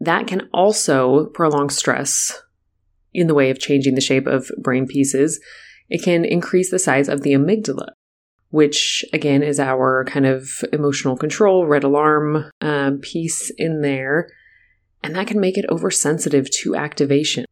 that 0.00 0.26
can 0.26 0.48
also 0.52 1.26
prolong 1.26 1.70
stress 1.70 2.42
in 3.12 3.26
the 3.26 3.34
way 3.34 3.50
of 3.50 3.58
changing 3.58 3.94
the 3.94 4.00
shape 4.00 4.26
of 4.26 4.50
brain 4.58 4.86
pieces. 4.86 5.40
It 5.88 6.02
can 6.02 6.24
increase 6.24 6.70
the 6.70 6.78
size 6.78 7.08
of 7.08 7.22
the 7.22 7.32
amygdala, 7.32 7.88
which 8.50 9.04
again 9.12 9.42
is 9.42 9.58
our 9.58 10.04
kind 10.04 10.26
of 10.26 10.48
emotional 10.72 11.16
control, 11.16 11.66
red 11.66 11.84
alarm 11.84 12.50
um, 12.60 12.98
piece 12.98 13.50
in 13.56 13.80
there. 13.80 14.28
And 15.06 15.14
that 15.14 15.28
can 15.28 15.40
make 15.40 15.56
it 15.56 15.64
oversensitive 15.70 16.50
to 16.62 16.74
activation. 16.74 17.44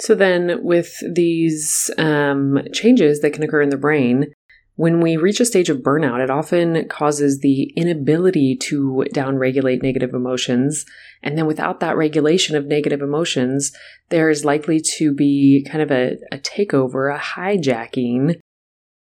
So, 0.00 0.14
then 0.14 0.62
with 0.62 0.96
these 1.08 1.90
um, 1.96 2.60
changes 2.72 3.20
that 3.20 3.32
can 3.32 3.42
occur 3.42 3.62
in 3.62 3.70
the 3.70 3.76
brain, 3.76 4.32
when 4.74 5.00
we 5.00 5.16
reach 5.16 5.40
a 5.40 5.44
stage 5.44 5.70
of 5.70 5.78
burnout, 5.78 6.22
it 6.22 6.30
often 6.30 6.88
causes 6.88 7.40
the 7.40 7.72
inability 7.76 8.56
to 8.62 9.04
downregulate 9.12 9.82
negative 9.82 10.14
emotions. 10.14 10.84
And 11.20 11.36
then 11.36 11.46
without 11.46 11.80
that 11.80 11.96
regulation 11.96 12.54
of 12.54 12.66
negative 12.66 13.02
emotions, 13.02 13.72
there 14.10 14.30
is 14.30 14.44
likely 14.44 14.80
to 14.98 15.12
be 15.12 15.66
kind 15.68 15.82
of 15.82 15.90
a, 15.90 16.16
a 16.30 16.38
takeover, 16.38 17.12
a 17.12 17.18
hijacking, 17.18 18.38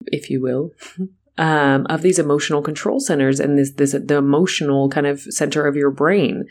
if 0.08 0.30
you 0.30 0.42
will, 0.42 0.72
um, 1.38 1.88
of 1.90 2.02
these 2.02 2.20
emotional 2.20 2.62
control 2.62 3.00
centers 3.00 3.40
and 3.40 3.58
this, 3.58 3.72
this, 3.72 3.94
the 3.94 4.18
emotional 4.18 4.90
kind 4.90 5.08
of 5.08 5.22
center 5.22 5.66
of 5.66 5.78
your 5.78 5.92
brain, 5.92 6.44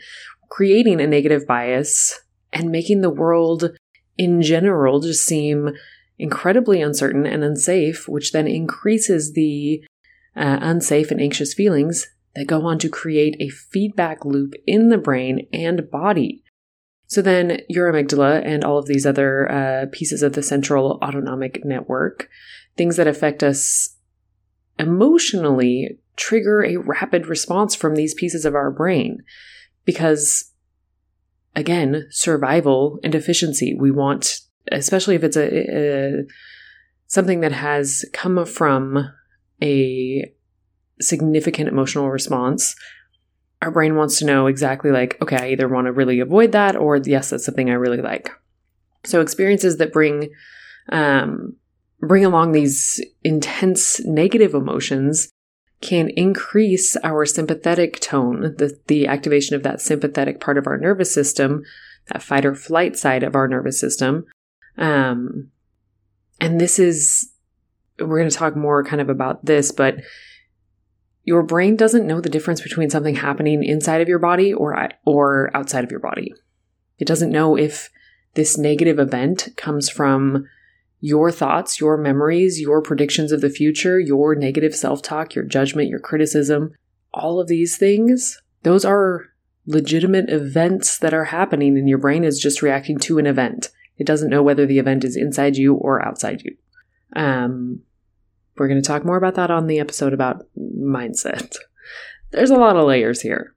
creating 0.53 1.01
a 1.01 1.07
negative 1.07 1.47
bias 1.47 2.19
and 2.51 2.69
making 2.69 3.01
the 3.01 3.09
world 3.09 3.71
in 4.19 4.39
general 4.39 4.99
just 4.99 5.25
seem 5.25 5.71
incredibly 6.19 6.79
uncertain 6.79 7.25
and 7.25 7.43
unsafe, 7.43 8.07
which 8.07 8.33
then 8.33 8.47
increases 8.47 9.33
the 9.33 9.83
uh, 10.35 10.59
unsafe 10.61 11.09
and 11.09 11.19
anxious 11.19 11.55
feelings 11.55 12.05
that 12.35 12.45
go 12.45 12.67
on 12.67 12.77
to 12.77 12.87
create 12.87 13.35
a 13.39 13.49
feedback 13.49 14.23
loop 14.25 14.53
in 14.67 14.89
the 14.89 14.97
brain 14.99 15.47
and 15.51 15.89
body. 15.89 16.43
So 17.07 17.23
then 17.23 17.61
your 17.67 17.91
amygdala 17.91 18.45
and 18.45 18.63
all 18.63 18.77
of 18.77 18.85
these 18.85 19.07
other 19.07 19.51
uh, 19.51 19.85
pieces 19.91 20.21
of 20.21 20.33
the 20.33 20.43
central 20.43 20.99
autonomic 21.01 21.65
network, 21.65 22.29
things 22.77 22.97
that 22.97 23.07
affect 23.07 23.41
us 23.41 23.95
emotionally, 24.77 25.97
trigger 26.15 26.63
a 26.63 26.77
rapid 26.77 27.25
response 27.25 27.73
from 27.73 27.95
these 27.95 28.13
pieces 28.13 28.45
of 28.45 28.53
our 28.53 28.69
brain 28.69 29.23
because 29.85 30.51
again, 31.55 32.07
survival 32.09 32.99
and 33.03 33.13
efficiency. 33.13 33.75
We 33.75 33.91
want 33.91 34.39
especially 34.71 35.15
if 35.15 35.23
it's 35.23 35.37
a, 35.37 35.77
a 35.77 36.23
something 37.07 37.41
that 37.41 37.51
has 37.51 38.05
come 38.13 38.45
from 38.45 39.11
a 39.61 40.31
significant 41.01 41.67
emotional 41.67 42.09
response 42.09 42.75
our 43.61 43.71
brain 43.71 43.95
wants 43.95 44.19
to 44.19 44.25
know 44.25 44.47
exactly 44.47 44.91
like 44.91 45.17
okay 45.21 45.37
i 45.37 45.47
either 45.49 45.67
want 45.67 45.85
to 45.85 45.91
really 45.91 46.19
avoid 46.19 46.51
that 46.51 46.75
or 46.75 46.97
yes 46.97 47.29
that's 47.29 47.45
something 47.45 47.69
i 47.69 47.73
really 47.73 48.01
like 48.01 48.31
so 49.05 49.19
experiences 49.21 49.77
that 49.77 49.91
bring 49.91 50.29
um, 50.89 51.55
bring 51.99 52.25
along 52.25 52.51
these 52.51 53.03
intense 53.23 53.99
negative 54.05 54.53
emotions 54.53 55.32
can 55.83 56.09
increase 56.09 56.95
our 57.03 57.25
sympathetic 57.25 57.99
tone 57.99 58.55
the, 58.57 58.79
the 58.87 59.05
activation 59.05 59.55
of 59.55 59.61
that 59.63 59.81
sympathetic 59.81 60.39
part 60.39 60.57
of 60.57 60.65
our 60.65 60.77
nervous 60.77 61.13
system 61.13 61.63
that 62.11 62.23
fight 62.23 62.45
or 62.45 62.55
flight 62.55 62.97
side 62.97 63.21
of 63.21 63.35
our 63.35 63.47
nervous 63.47 63.79
system 63.79 64.25
um, 64.77 65.51
and 66.39 66.59
this 66.59 66.79
is, 66.79 67.31
we're 67.99 68.19
going 68.19 68.29
to 68.29 68.35
talk 68.35 68.55
more 68.55 68.83
kind 68.83 69.01
of 69.01 69.09
about 69.09 69.45
this, 69.45 69.71
but 69.71 69.97
your 71.23 71.43
brain 71.43 71.75
doesn't 71.75 72.07
know 72.07 72.19
the 72.19 72.29
difference 72.29 72.61
between 72.61 72.89
something 72.89 73.15
happening 73.15 73.63
inside 73.63 74.01
of 74.01 74.09
your 74.09 74.19
body 74.19 74.53
or, 74.53 74.89
or 75.05 75.55
outside 75.55 75.83
of 75.83 75.91
your 75.91 75.99
body. 75.99 76.33
It 76.97 77.07
doesn't 77.07 77.31
know 77.31 77.55
if 77.57 77.89
this 78.33 78.57
negative 78.57 78.99
event 78.99 79.49
comes 79.55 79.89
from 79.89 80.47
your 81.05 81.33
thoughts, 81.33 81.81
your 81.81 81.97
memories, 81.97 82.61
your 82.61 82.81
predictions 82.81 83.33
of 83.33 83.41
the 83.41 83.49
future, 83.49 83.99
your 83.99 84.35
negative 84.35 84.73
self 84.73 85.01
talk, 85.01 85.35
your 85.35 85.43
judgment, 85.43 85.89
your 85.89 85.99
criticism, 85.99 86.71
all 87.13 87.41
of 87.41 87.49
these 87.49 87.75
things, 87.75 88.41
those 88.61 88.85
are 88.85 89.25
legitimate 89.67 90.29
events 90.29 90.97
that 90.99 91.13
are 91.13 91.25
happening, 91.25 91.77
and 91.77 91.89
your 91.89 91.97
brain 91.97 92.23
is 92.23 92.39
just 92.39 92.61
reacting 92.61 92.97
to 92.99 93.19
an 93.19 93.25
event. 93.27 93.69
It 93.97 94.07
doesn't 94.07 94.29
know 94.29 94.41
whether 94.41 94.65
the 94.65 94.79
event 94.79 95.03
is 95.03 95.17
inside 95.17 95.57
you 95.57 95.73
or 95.73 96.01
outside 96.01 96.41
you. 96.41 96.55
Um, 97.17 97.81
we're 98.55 98.69
going 98.69 98.81
to 98.81 98.87
talk 98.87 99.03
more 99.03 99.17
about 99.17 99.35
that 99.35 99.51
on 99.51 99.67
the 99.67 99.81
episode 99.81 100.13
about 100.13 100.47
mindset. 100.57 101.57
There's 102.31 102.49
a 102.49 102.55
lot 102.55 102.77
of 102.77 102.85
layers 102.85 103.19
here. 103.19 103.53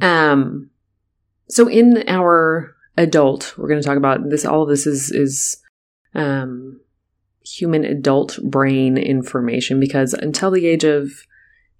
Um, 0.00 0.70
so 1.48 1.68
in 1.68 2.02
our 2.08 2.74
adult, 2.96 3.54
we're 3.56 3.68
going 3.68 3.80
to 3.80 3.86
talk 3.86 3.98
about 3.98 4.30
this. 4.30 4.44
All 4.44 4.64
of 4.64 4.68
this 4.68 4.84
is 4.84 5.12
is 5.12 5.62
um, 6.14 6.80
human 7.44 7.84
adult 7.84 8.38
brain 8.42 8.96
information 8.96 9.78
because 9.78 10.12
until 10.12 10.50
the 10.50 10.66
age 10.66 10.84
of 10.84 11.10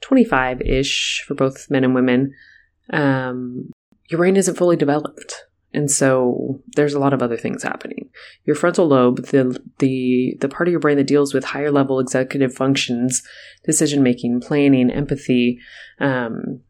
25 0.00 0.60
ish 0.62 1.24
for 1.26 1.34
both 1.34 1.70
men 1.70 1.84
and 1.84 1.94
women, 1.94 2.34
um, 2.92 3.70
your 4.08 4.18
brain 4.18 4.36
isn't 4.36 4.56
fully 4.56 4.76
developed. 4.76 5.46
And 5.72 5.90
so 5.90 6.62
there's 6.74 6.94
a 6.94 6.98
lot 6.98 7.12
of 7.12 7.22
other 7.22 7.36
things 7.36 7.62
happening. 7.62 8.08
Your 8.44 8.56
frontal 8.56 8.86
lobe, 8.86 9.26
the 9.26 9.60
the 9.78 10.36
the 10.40 10.48
part 10.48 10.68
of 10.68 10.72
your 10.72 10.80
brain 10.80 10.96
that 10.96 11.06
deals 11.06 11.34
with 11.34 11.44
higher 11.44 11.70
level 11.70 12.00
executive 12.00 12.54
functions, 12.54 13.22
decision 13.64 14.02
making, 14.02 14.40
planning, 14.40 14.90
empathy, 14.90 15.58
um, 16.00 16.60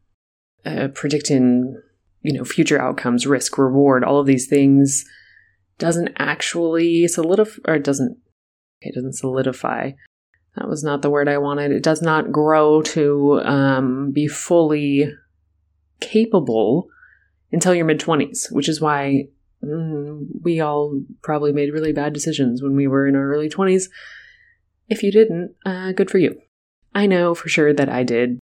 uh, 0.64 0.88
predicting, 0.88 1.80
you 2.22 2.32
know, 2.32 2.44
future 2.44 2.80
outcomes, 2.80 3.28
risk, 3.28 3.58
reward, 3.58 4.02
all 4.02 4.18
of 4.18 4.26
these 4.26 4.48
things, 4.48 5.04
doesn't 5.78 6.12
actually 6.18 7.06
solidify 7.09 7.61
or 7.66 7.78
doesn't 7.78 8.18
it 8.80 8.95
doesn't 8.95 9.14
solidify. 9.14 9.92
that 10.56 10.68
was 10.68 10.85
not 10.85 11.02
the 11.02 11.11
word 11.11 11.28
I 11.28 11.38
wanted. 11.38 11.73
It 11.73 11.83
does 11.83 12.02
not 12.02 12.33
grow 12.33 12.83
to 12.83 13.40
um, 13.42 14.12
be 14.12 14.28
fully 14.28 15.12
capable 16.00 16.88
until 17.52 17.75
your 17.75 17.87
mid 17.87 18.00
20s, 18.00 18.52
which 18.52 18.68
is 18.68 18.80
why 18.80 19.28
mm, 19.64 20.26
we 20.42 20.61
all 20.61 21.00
probably 21.23 21.52
made 21.52 21.73
really 21.73 21.92
bad 21.92 22.12
decisions 22.12 22.62
when 22.62 22.76
we 22.76 22.87
were 22.87 23.06
in 23.06 23.16
our 23.16 23.33
early 23.33 23.49
20s. 23.49 23.85
If 24.88 25.02
you 25.02 25.11
didn't, 25.11 25.54
uh, 25.64 25.92
good 25.92 26.11
for 26.11 26.18
you. 26.18 26.40
I 26.95 27.06
know 27.06 27.35
for 27.35 27.49
sure 27.49 27.73
that 27.75 27.88
I 27.88 28.02
did 28.02 28.38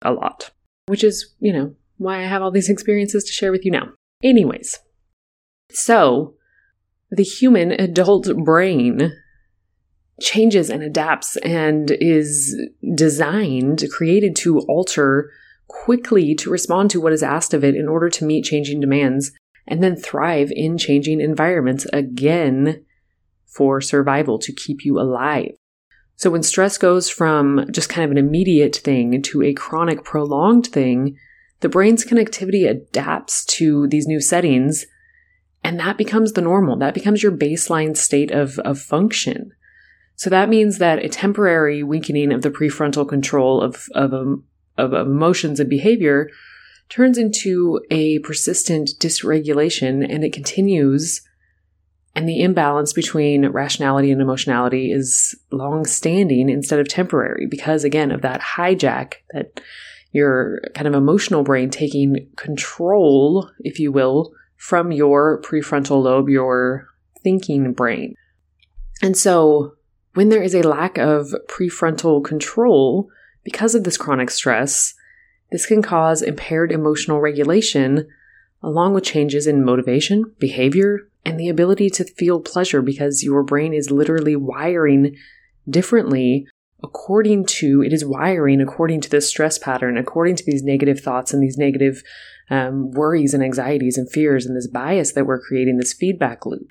a 0.00 0.12
lot, 0.12 0.50
which 0.86 1.04
is, 1.04 1.34
you 1.38 1.52
know, 1.52 1.74
why 1.98 2.20
I 2.20 2.26
have 2.26 2.42
all 2.42 2.50
these 2.50 2.70
experiences 2.70 3.24
to 3.24 3.32
share 3.32 3.52
with 3.52 3.64
you 3.64 3.70
now. 3.70 3.90
Anyways, 4.22 4.78
so 5.70 6.34
the 7.12 7.22
human 7.22 7.72
adult 7.72 8.26
brain 8.42 9.12
changes 10.18 10.70
and 10.70 10.82
adapts 10.82 11.36
and 11.38 11.90
is 11.90 12.58
designed, 12.94 13.84
created 13.92 14.34
to 14.36 14.60
alter 14.60 15.30
quickly 15.68 16.34
to 16.34 16.50
respond 16.50 16.90
to 16.90 17.00
what 17.00 17.12
is 17.12 17.22
asked 17.22 17.52
of 17.52 17.62
it 17.62 17.74
in 17.74 17.86
order 17.86 18.08
to 18.08 18.24
meet 18.24 18.44
changing 18.44 18.80
demands 18.80 19.30
and 19.66 19.82
then 19.82 19.94
thrive 19.94 20.50
in 20.52 20.78
changing 20.78 21.20
environments 21.20 21.86
again 21.92 22.84
for 23.46 23.80
survival 23.80 24.38
to 24.38 24.52
keep 24.52 24.84
you 24.84 24.98
alive. 24.98 25.52
So 26.16 26.30
when 26.30 26.42
stress 26.42 26.78
goes 26.78 27.10
from 27.10 27.66
just 27.70 27.90
kind 27.90 28.04
of 28.04 28.10
an 28.10 28.18
immediate 28.18 28.76
thing 28.76 29.20
to 29.22 29.42
a 29.42 29.52
chronic 29.52 30.02
prolonged 30.02 30.66
thing, 30.66 31.16
the 31.60 31.68
brain's 31.68 32.04
connectivity 32.04 32.68
adapts 32.68 33.44
to 33.46 33.86
these 33.88 34.06
new 34.06 34.20
settings 34.20 34.86
and 35.64 35.78
that 35.78 35.96
becomes 35.96 36.32
the 36.32 36.40
normal. 36.40 36.76
That 36.76 36.94
becomes 36.94 37.22
your 37.22 37.32
baseline 37.32 37.96
state 37.96 38.30
of, 38.30 38.58
of 38.60 38.80
function. 38.80 39.52
So 40.16 40.30
that 40.30 40.48
means 40.48 40.78
that 40.78 41.04
a 41.04 41.08
temporary 41.08 41.82
weakening 41.82 42.32
of 42.32 42.42
the 42.42 42.50
prefrontal 42.50 43.08
control 43.08 43.60
of, 43.60 43.86
of, 43.94 44.12
of 44.76 44.92
emotions 44.92 45.60
and 45.60 45.70
behavior 45.70 46.30
turns 46.88 47.16
into 47.16 47.80
a 47.90 48.18
persistent 48.20 48.90
dysregulation 48.98 50.06
and 50.08 50.24
it 50.24 50.32
continues. 50.32 51.22
And 52.14 52.28
the 52.28 52.42
imbalance 52.42 52.92
between 52.92 53.48
rationality 53.48 54.10
and 54.10 54.20
emotionality 54.20 54.92
is 54.92 55.34
long 55.50 55.86
standing 55.86 56.50
instead 56.50 56.78
of 56.78 56.88
temporary 56.88 57.46
because, 57.46 57.84
again, 57.84 58.10
of 58.10 58.20
that 58.20 58.42
hijack, 58.42 59.14
that 59.32 59.62
your 60.12 60.60
kind 60.74 60.86
of 60.86 60.94
emotional 60.94 61.42
brain 61.42 61.70
taking 61.70 62.28
control, 62.36 63.48
if 63.60 63.78
you 63.78 63.90
will, 63.90 64.34
from 64.62 64.92
your 64.92 65.42
prefrontal 65.42 66.04
lobe, 66.04 66.28
your 66.28 66.86
thinking 67.24 67.72
brain. 67.72 68.14
And 69.02 69.16
so 69.16 69.74
when 70.14 70.28
there 70.28 70.40
is 70.40 70.54
a 70.54 70.62
lack 70.62 70.98
of 70.98 71.34
prefrontal 71.48 72.24
control 72.24 73.10
because 73.42 73.74
of 73.74 73.82
this 73.82 73.96
chronic 73.96 74.30
stress, 74.30 74.94
this 75.50 75.66
can 75.66 75.82
cause 75.82 76.22
impaired 76.22 76.70
emotional 76.70 77.20
regulation 77.20 78.06
along 78.62 78.94
with 78.94 79.02
changes 79.02 79.48
in 79.48 79.64
motivation, 79.64 80.32
behavior, 80.38 81.08
and 81.26 81.40
the 81.40 81.48
ability 81.48 81.90
to 81.90 82.04
feel 82.04 82.38
pleasure 82.38 82.82
because 82.82 83.24
your 83.24 83.42
brain 83.42 83.74
is 83.74 83.90
literally 83.90 84.36
wiring 84.36 85.16
differently 85.68 86.46
according 86.84 87.46
to 87.46 87.82
it 87.82 87.92
is 87.92 88.04
wiring 88.04 88.60
according 88.60 89.00
to 89.00 89.08
this 89.08 89.28
stress 89.28 89.58
pattern 89.58 89.96
according 89.96 90.34
to 90.34 90.44
these 90.44 90.64
negative 90.64 90.98
thoughts 90.98 91.32
and 91.32 91.40
these 91.40 91.56
negative 91.56 92.02
um, 92.52 92.92
worries 92.92 93.34
and 93.34 93.42
anxieties 93.42 93.98
and 93.98 94.10
fears 94.10 94.46
and 94.46 94.56
this 94.56 94.68
bias 94.68 95.12
that 95.12 95.26
we're 95.26 95.40
creating 95.40 95.78
this 95.78 95.92
feedback 95.92 96.46
loop 96.46 96.68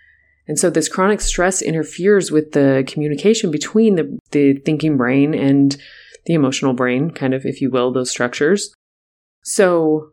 and 0.48 0.60
so 0.60 0.70
this 0.70 0.90
chronic 0.90 1.22
stress 1.22 1.62
interferes 1.62 2.32
with 2.32 2.52
the 2.52 2.84
communication 2.88 3.52
between 3.52 3.96
the, 3.96 4.20
the 4.32 4.56
thinking 4.60 4.98
brain 4.98 5.34
and 5.34 5.78
the 6.26 6.34
emotional 6.34 6.74
brain, 6.74 7.12
kind 7.12 7.34
of, 7.34 7.46
if 7.46 7.62
you 7.62 7.70
will, 7.70 7.92
those 7.92 8.10
structures. 8.10 8.74
So, 9.44 10.12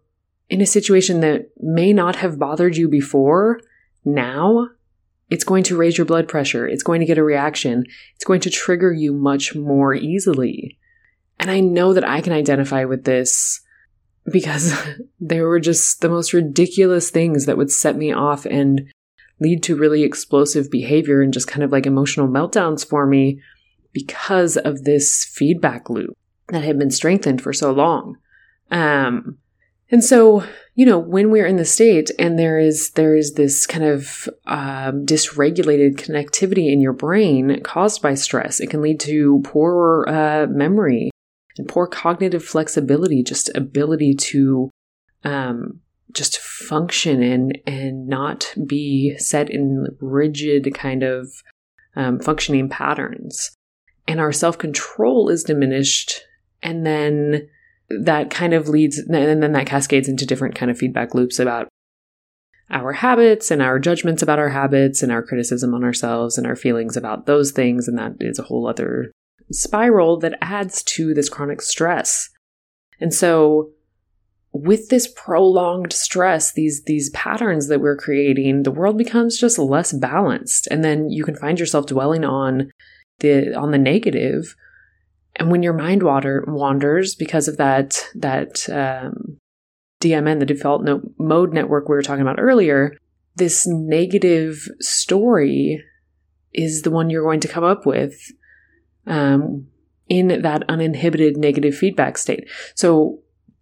in 0.48 0.60
a 0.60 0.66
situation 0.66 1.20
that 1.20 1.50
may 1.58 1.92
not 1.92 2.16
have 2.16 2.38
bothered 2.38 2.76
you 2.76 2.88
before, 2.88 3.60
now 4.04 4.68
it's 5.28 5.44
going 5.44 5.64
to 5.64 5.76
raise 5.76 5.98
your 5.98 6.06
blood 6.06 6.28
pressure. 6.28 6.66
It's 6.66 6.82
going 6.82 7.00
to 7.00 7.06
get 7.06 7.18
a 7.18 7.22
reaction. 7.24 7.84
It's 8.14 8.24
going 8.24 8.40
to 8.42 8.50
trigger 8.50 8.92
you 8.92 9.12
much 9.12 9.54
more 9.54 9.92
easily. 9.92 10.78
And 11.38 11.50
I 11.50 11.60
know 11.60 11.92
that 11.92 12.08
I 12.08 12.22
can 12.22 12.32
identify 12.32 12.84
with 12.84 13.04
this 13.04 13.60
because 14.32 14.74
there 15.20 15.48
were 15.48 15.60
just 15.60 16.00
the 16.00 16.08
most 16.08 16.32
ridiculous 16.32 17.10
things 17.10 17.46
that 17.46 17.56
would 17.56 17.70
set 17.70 17.96
me 17.96 18.12
off 18.12 18.46
and 18.46 18.92
lead 19.40 19.62
to 19.62 19.76
really 19.76 20.02
explosive 20.02 20.70
behavior 20.70 21.22
and 21.22 21.32
just 21.32 21.48
kind 21.48 21.62
of 21.62 21.70
like 21.70 21.86
emotional 21.86 22.28
meltdowns 22.28 22.86
for 22.86 23.06
me 23.06 23.40
because 23.92 24.56
of 24.56 24.84
this 24.84 25.24
feedback 25.24 25.88
loop 25.88 26.16
that 26.48 26.64
had 26.64 26.78
been 26.78 26.90
strengthened 26.90 27.40
for 27.40 27.52
so 27.52 27.72
long. 27.72 28.16
Um, 28.70 29.38
and 29.90 30.04
so, 30.04 30.44
you 30.74 30.84
know, 30.84 30.98
when 30.98 31.30
we're 31.30 31.46
in 31.46 31.56
the 31.56 31.64
state 31.64 32.10
and 32.18 32.38
there 32.38 32.58
is 32.58 32.90
there 32.90 33.16
is 33.16 33.34
this 33.34 33.66
kind 33.66 33.84
of 33.84 34.28
um, 34.46 35.06
dysregulated 35.06 35.96
connectivity 35.96 36.70
in 36.70 36.80
your 36.80 36.92
brain 36.92 37.62
caused 37.62 38.02
by 38.02 38.14
stress, 38.14 38.60
it 38.60 38.68
can 38.68 38.82
lead 38.82 39.00
to 39.00 39.40
poor 39.44 40.04
uh, 40.08 40.46
memory 40.50 41.10
and 41.58 41.68
poor 41.68 41.86
cognitive 41.86 42.44
flexibility, 42.44 43.22
just 43.22 43.50
ability 43.54 44.14
to 44.14 44.70
um, 45.24 45.80
just 46.12 46.38
function 46.38 47.22
and 47.22 47.58
and 47.66 48.06
not 48.06 48.54
be 48.66 49.16
set 49.18 49.50
in 49.50 49.86
rigid 50.00 50.72
kind 50.74 51.02
of 51.02 51.42
um, 51.96 52.20
functioning 52.20 52.68
patterns. 52.68 53.50
And 54.06 54.20
our 54.20 54.32
self-control 54.32 55.28
is 55.28 55.44
diminished 55.44 56.22
and 56.62 56.86
then 56.86 57.48
that 57.88 58.30
kind 58.30 58.54
of 58.54 58.68
leads 58.68 58.98
and 58.98 59.42
then 59.42 59.52
that 59.52 59.66
cascades 59.66 60.08
into 60.08 60.26
different 60.26 60.54
kind 60.54 60.70
of 60.70 60.78
feedback 60.78 61.14
loops 61.14 61.38
about 61.38 61.68
our 62.70 62.92
habits 62.92 63.50
and 63.50 63.62
our 63.62 63.78
judgments 63.78 64.22
about 64.22 64.38
our 64.38 64.50
habits 64.50 65.02
and 65.02 65.10
our 65.10 65.22
criticism 65.22 65.74
on 65.74 65.84
ourselves 65.84 66.36
and 66.36 66.46
our 66.46 66.56
feelings 66.56 66.96
about 66.96 67.26
those 67.26 67.50
things 67.50 67.88
and 67.88 67.98
that 67.98 68.12
is 68.20 68.38
a 68.38 68.42
whole 68.42 68.68
other 68.68 69.10
spiral 69.50 70.18
that 70.18 70.38
adds 70.40 70.82
to 70.82 71.14
this 71.14 71.28
chronic 71.28 71.62
stress 71.62 72.30
and 73.00 73.14
so 73.14 73.70
with 74.52 74.88
this 74.88 75.12
prolonged 75.14 75.92
stress, 75.92 76.52
these 76.52 76.84
these 76.84 77.10
patterns 77.10 77.68
that 77.68 77.80
we're 77.80 77.96
creating, 77.96 78.62
the 78.62 78.70
world 78.70 78.96
becomes 78.96 79.38
just 79.38 79.58
less 79.58 79.92
balanced, 79.92 80.66
and 80.70 80.82
then 80.82 81.10
you 81.10 81.24
can 81.24 81.36
find 81.36 81.60
yourself 81.60 81.86
dwelling 81.86 82.24
on 82.24 82.70
the 83.20 83.54
on 83.54 83.70
the 83.70 83.78
negative. 83.78 84.54
And 85.36 85.50
when 85.50 85.62
your 85.62 85.74
mind 85.74 86.02
water 86.02 86.44
wanders 86.48 87.14
because 87.14 87.46
of 87.46 87.58
that 87.58 88.02
that 88.14 88.68
um, 88.70 89.38
DMN, 90.00 90.40
the 90.40 90.46
default 90.46 90.82
no- 90.82 91.02
mode 91.18 91.52
network 91.52 91.88
we 91.88 91.94
were 91.94 92.02
talking 92.02 92.22
about 92.22 92.40
earlier, 92.40 92.96
this 93.36 93.66
negative 93.66 94.66
story 94.80 95.84
is 96.52 96.82
the 96.82 96.90
one 96.90 97.10
you're 97.10 97.22
going 97.22 97.40
to 97.40 97.48
come 97.48 97.64
up 97.64 97.84
with 97.84 98.14
um, 99.08 99.66
in 100.08 100.42
that 100.42 100.62
uninhibited 100.68 101.36
negative 101.36 101.76
feedback 101.76 102.16
state. 102.16 102.48
So 102.74 103.20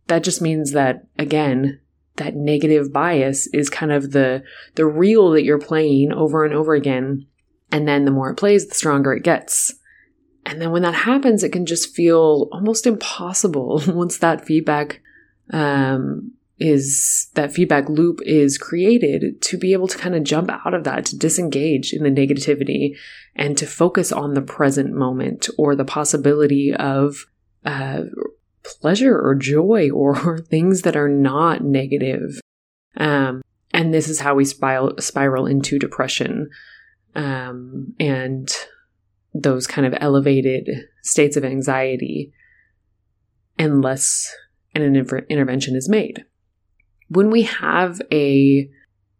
that 0.08 0.22
just 0.22 0.42
means 0.42 0.72
that 0.72 1.06
again 1.18 1.80
that 2.16 2.34
negative 2.34 2.92
bias 2.92 3.46
is 3.48 3.68
kind 3.68 3.92
of 3.92 4.12
the 4.12 4.42
the 4.74 4.86
reel 4.86 5.30
that 5.30 5.44
you're 5.44 5.58
playing 5.58 6.12
over 6.12 6.44
and 6.44 6.54
over 6.54 6.74
again 6.74 7.26
and 7.70 7.86
then 7.86 8.04
the 8.04 8.10
more 8.10 8.30
it 8.30 8.36
plays 8.36 8.66
the 8.66 8.74
stronger 8.74 9.12
it 9.12 9.22
gets 9.22 9.74
and 10.44 10.60
then 10.60 10.70
when 10.70 10.82
that 10.82 10.94
happens 10.94 11.42
it 11.42 11.52
can 11.52 11.66
just 11.66 11.94
feel 11.94 12.48
almost 12.52 12.86
impossible 12.86 13.82
once 13.88 14.18
that 14.18 14.44
feedback 14.44 15.00
um, 15.52 16.32
is 16.58 17.28
that 17.34 17.52
feedback 17.52 17.88
loop 17.88 18.20
is 18.24 18.56
created 18.56 19.42
to 19.42 19.58
be 19.58 19.72
able 19.72 19.88
to 19.88 19.98
kind 19.98 20.14
of 20.14 20.24
jump 20.24 20.50
out 20.50 20.72
of 20.72 20.84
that 20.84 21.04
to 21.06 21.16
disengage 21.16 21.92
in 21.92 22.02
the 22.02 22.10
negativity 22.10 22.96
and 23.34 23.58
to 23.58 23.66
focus 23.66 24.10
on 24.10 24.34
the 24.34 24.42
present 24.42 24.94
moment 24.94 25.48
or 25.58 25.74
the 25.74 25.84
possibility 25.84 26.74
of 26.74 27.26
uh, 27.64 28.02
pleasure 28.62 29.18
or 29.18 29.34
joy 29.34 29.90
or 29.94 30.38
things 30.38 30.82
that 30.82 30.96
are 30.96 31.08
not 31.08 31.62
negative. 31.62 32.40
Um, 32.96 33.42
and 33.72 33.92
this 33.92 34.08
is 34.08 34.20
how 34.20 34.34
we 34.34 34.46
spiral, 34.46 34.94
spiral 34.98 35.46
into 35.46 35.78
depression 35.78 36.48
um, 37.14 37.94
and 38.00 38.50
those 39.34 39.66
kind 39.66 39.86
of 39.86 39.94
elevated 40.00 40.70
states 41.02 41.36
of 41.36 41.44
anxiety 41.44 42.32
unless 43.58 44.34
an 44.74 44.82
inter- 44.82 45.26
intervention 45.28 45.76
is 45.76 45.88
made. 45.88 46.24
When 47.08 47.30
we 47.30 47.42
have 47.42 48.00
a 48.12 48.70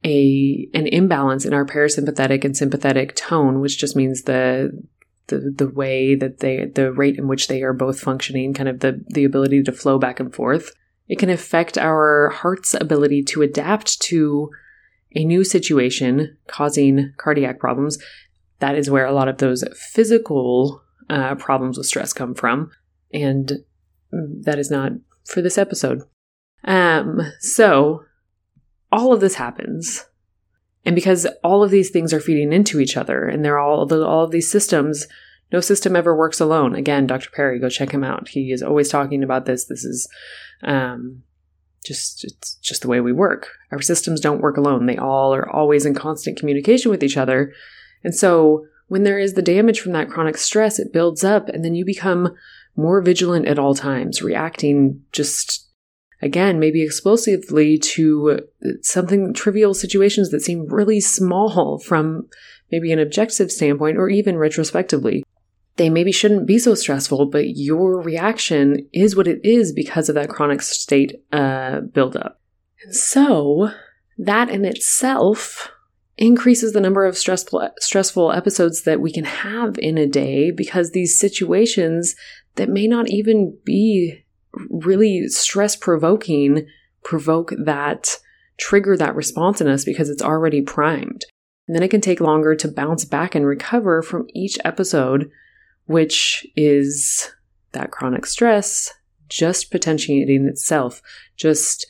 a 0.05 0.69
an 0.73 0.87
imbalance 0.87 1.45
in 1.45 1.53
our 1.53 1.65
parasympathetic 1.65 2.45
and 2.45 2.57
sympathetic 2.57 3.17
tone, 3.17 3.61
which 3.61 3.79
just 3.79 3.97
means 3.97 4.23
the 4.23 4.85
the 5.29 5.53
the 5.57 5.69
way 5.69 6.15
that 6.15 6.39
they 6.39 6.67
the 6.67 6.93
rate 6.93 7.19
in 7.19 7.29
which 7.29 7.49
they 7.49 7.63
are 7.63 7.73
both 7.73 8.01
functioning, 8.01 8.55
kind 8.55 8.69
of 8.69 8.81
the 8.81 9.05
the 9.09 9.25
ability 9.25 9.63
to 9.63 9.73
flow 9.73 9.99
back 9.99 10.21
and 10.21 10.35
forth. 10.35 10.73
It 11.09 11.19
can 11.19 11.31
affect 11.31 11.79
our 11.79 12.31
heart's 12.31 12.75
ability 12.75 13.23
to 13.25 13.43
adapt 13.43 14.01
to 14.03 14.51
a 15.15 15.25
new 15.25 15.45
situation, 15.45 16.37
causing 16.47 17.13
cardiac 17.17 17.59
problems. 17.59 17.99
That 18.59 18.77
is 18.77 18.91
where 18.91 19.07
a 19.07 19.13
lot 19.13 19.29
of 19.29 19.39
those 19.39 19.65
physical 19.75 20.83
uh, 21.09 21.37
problems 21.37 21.79
with 21.79 21.87
stress 21.87 22.13
come 22.13 22.35
from. 22.35 22.71
And 23.13 23.65
that 24.11 24.59
is 24.59 24.71
not 24.71 24.93
for 25.25 25.41
this 25.41 25.59
episode. 25.59 26.03
Um, 26.67 27.21
so 27.41 28.05
all 28.93 29.13
of 29.13 29.21
this 29.21 29.37
happens. 29.37 30.05
And 30.85 30.95
because 30.95 31.27
all 31.43 31.65
of 31.65 31.71
these 31.71 31.91
things 31.91 32.13
are 32.13 32.21
feeding 32.21 32.53
into 32.53 32.81
each 32.81 32.97
other 32.97 33.27
and 33.27 33.45
they're 33.45 33.59
all 33.59 33.93
all 33.93 34.25
of 34.25 34.31
these 34.31 34.51
systems, 34.51 35.07
no 35.53 35.61
system 35.61 35.97
ever 35.97 36.17
works 36.17 36.41
alone. 36.41 36.75
Again, 36.75 37.07
Dr. 37.07 37.31
Perry, 37.31 37.59
go 37.59 37.69
check 37.69 37.91
him 37.91 38.05
out. 38.05 38.29
He 38.29 38.53
is 38.53 38.63
always 38.63 38.89
talking 38.89 39.23
about 39.23 39.47
this. 39.47 39.65
This 39.65 39.85
is 39.85 40.09
um, 40.63 41.23
just 41.85 42.25
it's 42.25 42.55
just 42.57 42.83
the 42.83 42.89
way 42.89 43.01
we 43.01 43.13
work. 43.13 43.49
Our 43.73 43.81
systems 43.81 44.21
don't 44.21 44.41
work 44.41 44.57
alone. 44.57 44.87
They 44.87 44.97
all 44.97 45.35
are 45.35 45.49
always 45.49 45.87
in 45.87 45.95
constant 45.95 46.39
communication 46.39 46.91
with 46.91 47.03
each 47.03 47.17
other. 47.17 47.53
And 48.05 48.15
so 48.15 48.67
when 48.89 49.03
there 49.03 49.19
is 49.19 49.35
the 49.35 49.43
damage 49.43 49.81
from 49.81 49.93
that 49.93 50.09
chronic 50.09 50.37
stress, 50.37 50.79
it 50.79 50.93
builds 50.93 51.25
up 51.25 51.49
and 51.49 51.65
then 51.65 51.75
you 51.75 51.85
become 51.85 52.35
more 52.77 53.01
vigilant 53.01 53.47
at 53.47 53.59
all 53.59 53.75
times, 53.75 54.23
reacting 54.23 55.03
just 55.13 55.66
again, 56.23 56.59
maybe 56.59 56.83
explosively 56.83 57.79
to 57.79 58.41
something 58.83 59.35
trivial 59.35 59.75
situations 59.75 60.31
that 60.31 60.41
seem 60.41 60.67
really 60.67 61.01
small 61.01 61.79
from 61.79 62.29
maybe 62.71 62.93
an 62.93 62.99
objective 62.99 63.53
standpoint 63.53 63.97
or 63.97 64.09
even 64.09 64.37
retrospectively. 64.37 65.25
They 65.77 65.91
maybe 65.91 66.11
shouldn't 66.11 66.47
be 66.47 66.59
so 66.59 66.75
stressful, 66.75 67.27
but 67.27 67.57
your 67.57 68.01
reaction 68.01 68.89
is 68.93 69.15
what 69.15 69.29
it 69.29 69.41
is 69.45 69.73
because 69.73 70.09
of 70.09 70.15
that 70.15 70.31
chronic 70.31 70.63
state 70.63 71.23
uh, 71.33 71.81
buildup. 71.81 72.41
And 72.83 72.95
so 72.95 73.71
that 74.19 74.49
in 74.49 74.65
itself 74.65 75.71
increases 76.17 76.73
the 76.73 76.81
number 76.81 77.05
of 77.05 77.17
stressful 77.17 77.69
stressful 77.79 78.33
episodes 78.33 78.83
that 78.83 79.01
we 79.01 79.13
can 79.13 79.25
have 79.25 79.77
in 79.79 79.99
a 79.99 80.07
day 80.07 80.51
because 80.51 80.91
these 80.91 81.19
situations 81.19 82.15
that 82.55 82.71
may 82.71 82.87
not 82.87 83.11
even 83.11 83.59
be 83.65 84.25
really 84.71 85.29
stress 85.29 85.77
provoking 85.77 86.67
provoke 87.05 87.53
that 87.59 88.17
trigger 88.59 88.97
that 88.97 89.15
response 89.15 89.61
in 89.61 89.69
us 89.69 89.85
because 89.85 90.09
it's 90.11 90.23
already 90.23 90.63
primed. 90.63 91.25
And 91.69 91.75
then 91.75 91.83
it 91.83 91.91
can 91.91 92.01
take 92.01 92.21
longer 92.21 92.55
to 92.57 92.69
bounce 92.69 93.05
back 93.05 93.35
and 93.35 93.47
recover 93.47 94.03
from 94.03 94.27
each 94.35 94.59
episode, 94.65 95.31
which 95.87 96.47
is 96.57 97.31
that 97.73 97.91
chronic 97.91 98.27
stress 98.27 98.93
just 99.29 99.71
potentiating 99.71 100.47
itself, 100.47 101.03
just 101.37 101.87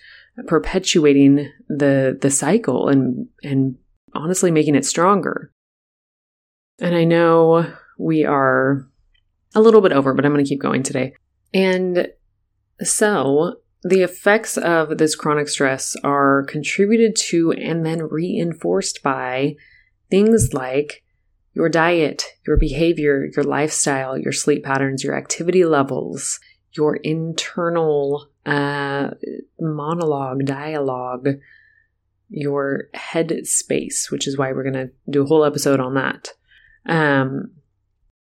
perpetuating 0.47 1.51
the 1.69 2.19
the 2.21 2.31
cycle 2.31 2.89
and 2.89 3.29
and 3.43 3.77
honestly 4.15 4.51
making 4.51 4.75
it 4.75 4.85
stronger. 4.85 5.51
And 6.79 6.95
I 6.95 7.05
know 7.05 7.71
we 7.99 8.25
are 8.25 8.87
a 9.55 9.61
little 9.61 9.81
bit 9.81 9.93
over, 9.93 10.13
but 10.13 10.25
I'm 10.25 10.33
going 10.33 10.45
to 10.45 10.49
keep 10.49 10.61
going 10.61 10.83
today. 10.83 11.15
And 11.55 12.09
so, 12.83 13.57
the 13.83 14.03
effects 14.03 14.57
of 14.57 14.99
this 14.99 15.15
chronic 15.15 15.49
stress 15.49 15.95
are 16.03 16.45
contributed 16.45 17.15
to 17.17 17.53
and 17.53 17.87
then 17.87 18.03
reinforced 18.03 19.03
by 19.03 19.57
things 20.11 20.53
like 20.53 21.05
your 21.55 21.69
diet, 21.69 22.25
your 22.47 22.57
behavior, 22.57 23.29
your 23.35 23.45
lifestyle, 23.45 24.19
your 24.19 24.33
sleep 24.33 24.65
patterns, 24.65 25.03
your 25.03 25.17
activity 25.17 25.65
levels, 25.65 26.39
your 26.73 26.97
internal 26.97 28.29
uh, 28.45 29.11
monologue, 29.59 30.45
dialogue, 30.45 31.29
your 32.29 32.89
head 32.93 33.47
space, 33.47 34.11
which 34.11 34.27
is 34.27 34.37
why 34.37 34.53
we're 34.53 34.71
going 34.71 34.89
to 34.89 34.91
do 35.09 35.23
a 35.23 35.27
whole 35.27 35.45
episode 35.45 35.81
on 35.81 35.95
that. 35.95 36.33
Um, 36.87 37.53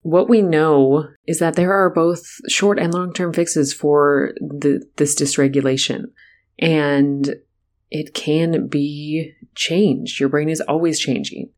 what 0.04 0.28
we 0.28 0.42
know 0.42 1.08
is 1.26 1.38
that 1.38 1.54
there 1.54 1.72
are 1.72 1.88
both 1.88 2.26
short 2.46 2.78
and 2.78 2.92
long 2.92 3.14
term 3.14 3.32
fixes 3.32 3.72
for 3.72 4.34
the, 4.38 4.86
this 4.96 5.18
dysregulation. 5.18 6.04
And 6.58 7.36
it 7.90 8.12
can 8.12 8.68
be 8.68 9.32
changed. 9.54 10.20
Your 10.20 10.28
brain 10.28 10.50
is 10.50 10.60
always 10.60 11.00
changing. 11.00 11.48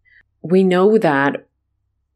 We 0.43 0.63
know 0.63 0.97
that 0.97 1.49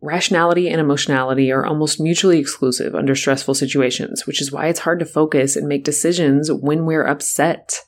rationality 0.00 0.68
and 0.68 0.80
emotionality 0.80 1.50
are 1.50 1.66
almost 1.66 2.00
mutually 2.00 2.38
exclusive 2.38 2.94
under 2.94 3.16
stressful 3.16 3.54
situations, 3.54 4.24
which 4.24 4.40
is 4.40 4.52
why 4.52 4.68
it's 4.68 4.80
hard 4.80 5.00
to 5.00 5.06
focus 5.06 5.56
and 5.56 5.66
make 5.66 5.82
decisions 5.82 6.50
when 6.52 6.86
we're 6.86 7.06
upset 7.06 7.80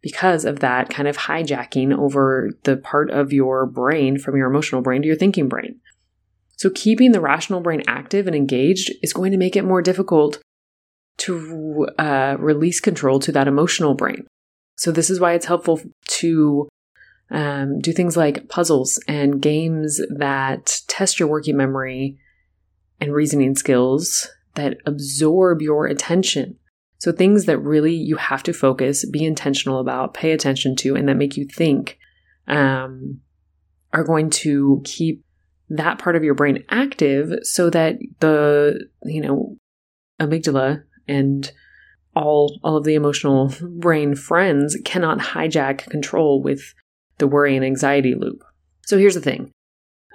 because 0.00 0.46
of 0.46 0.60
that 0.60 0.88
kind 0.88 1.06
of 1.06 1.18
hijacking 1.18 1.94
over 1.94 2.50
the 2.62 2.78
part 2.78 3.10
of 3.10 3.30
your 3.30 3.66
brain 3.66 4.18
from 4.18 4.38
your 4.38 4.48
emotional 4.48 4.80
brain 4.80 5.02
to 5.02 5.06
your 5.06 5.16
thinking 5.18 5.50
brain. 5.50 5.80
So, 6.64 6.70
keeping 6.70 7.12
the 7.12 7.20
rational 7.20 7.60
brain 7.60 7.82
active 7.86 8.26
and 8.26 8.34
engaged 8.34 8.90
is 9.02 9.12
going 9.12 9.32
to 9.32 9.36
make 9.36 9.54
it 9.54 9.66
more 9.66 9.82
difficult 9.82 10.40
to 11.18 11.86
uh, 11.98 12.36
release 12.38 12.80
control 12.80 13.20
to 13.20 13.32
that 13.32 13.46
emotional 13.46 13.92
brain. 13.92 14.26
So, 14.78 14.90
this 14.90 15.10
is 15.10 15.20
why 15.20 15.34
it's 15.34 15.44
helpful 15.44 15.82
to 16.20 16.66
um, 17.30 17.80
do 17.80 17.92
things 17.92 18.16
like 18.16 18.48
puzzles 18.48 18.98
and 19.06 19.42
games 19.42 20.00
that 20.16 20.80
test 20.88 21.20
your 21.20 21.28
working 21.28 21.58
memory 21.58 22.16
and 22.98 23.12
reasoning 23.12 23.56
skills 23.56 24.30
that 24.54 24.78
absorb 24.86 25.60
your 25.60 25.84
attention. 25.84 26.56
So, 26.96 27.12
things 27.12 27.44
that 27.44 27.58
really 27.58 27.94
you 27.94 28.16
have 28.16 28.42
to 28.44 28.54
focus, 28.54 29.04
be 29.04 29.26
intentional 29.26 29.80
about, 29.80 30.14
pay 30.14 30.32
attention 30.32 30.76
to, 30.76 30.96
and 30.96 31.10
that 31.10 31.18
make 31.18 31.36
you 31.36 31.44
think 31.44 31.98
um, 32.48 33.20
are 33.92 34.02
going 34.02 34.30
to 34.30 34.80
keep 34.86 35.22
that 35.70 35.98
part 35.98 36.16
of 36.16 36.24
your 36.24 36.34
brain 36.34 36.64
active 36.68 37.32
so 37.42 37.70
that 37.70 37.96
the, 38.20 38.88
you 39.04 39.20
know, 39.20 39.56
amygdala 40.20 40.82
and 41.08 41.50
all 42.14 42.58
all 42.62 42.76
of 42.76 42.84
the 42.84 42.94
emotional 42.94 43.52
brain 43.60 44.14
friends 44.14 44.78
cannot 44.84 45.18
hijack 45.18 45.78
control 45.90 46.42
with 46.42 46.74
the 47.18 47.26
worry 47.26 47.56
and 47.56 47.64
anxiety 47.64 48.14
loop. 48.14 48.42
So 48.82 48.98
here's 48.98 49.14
the 49.14 49.20
thing. 49.20 49.50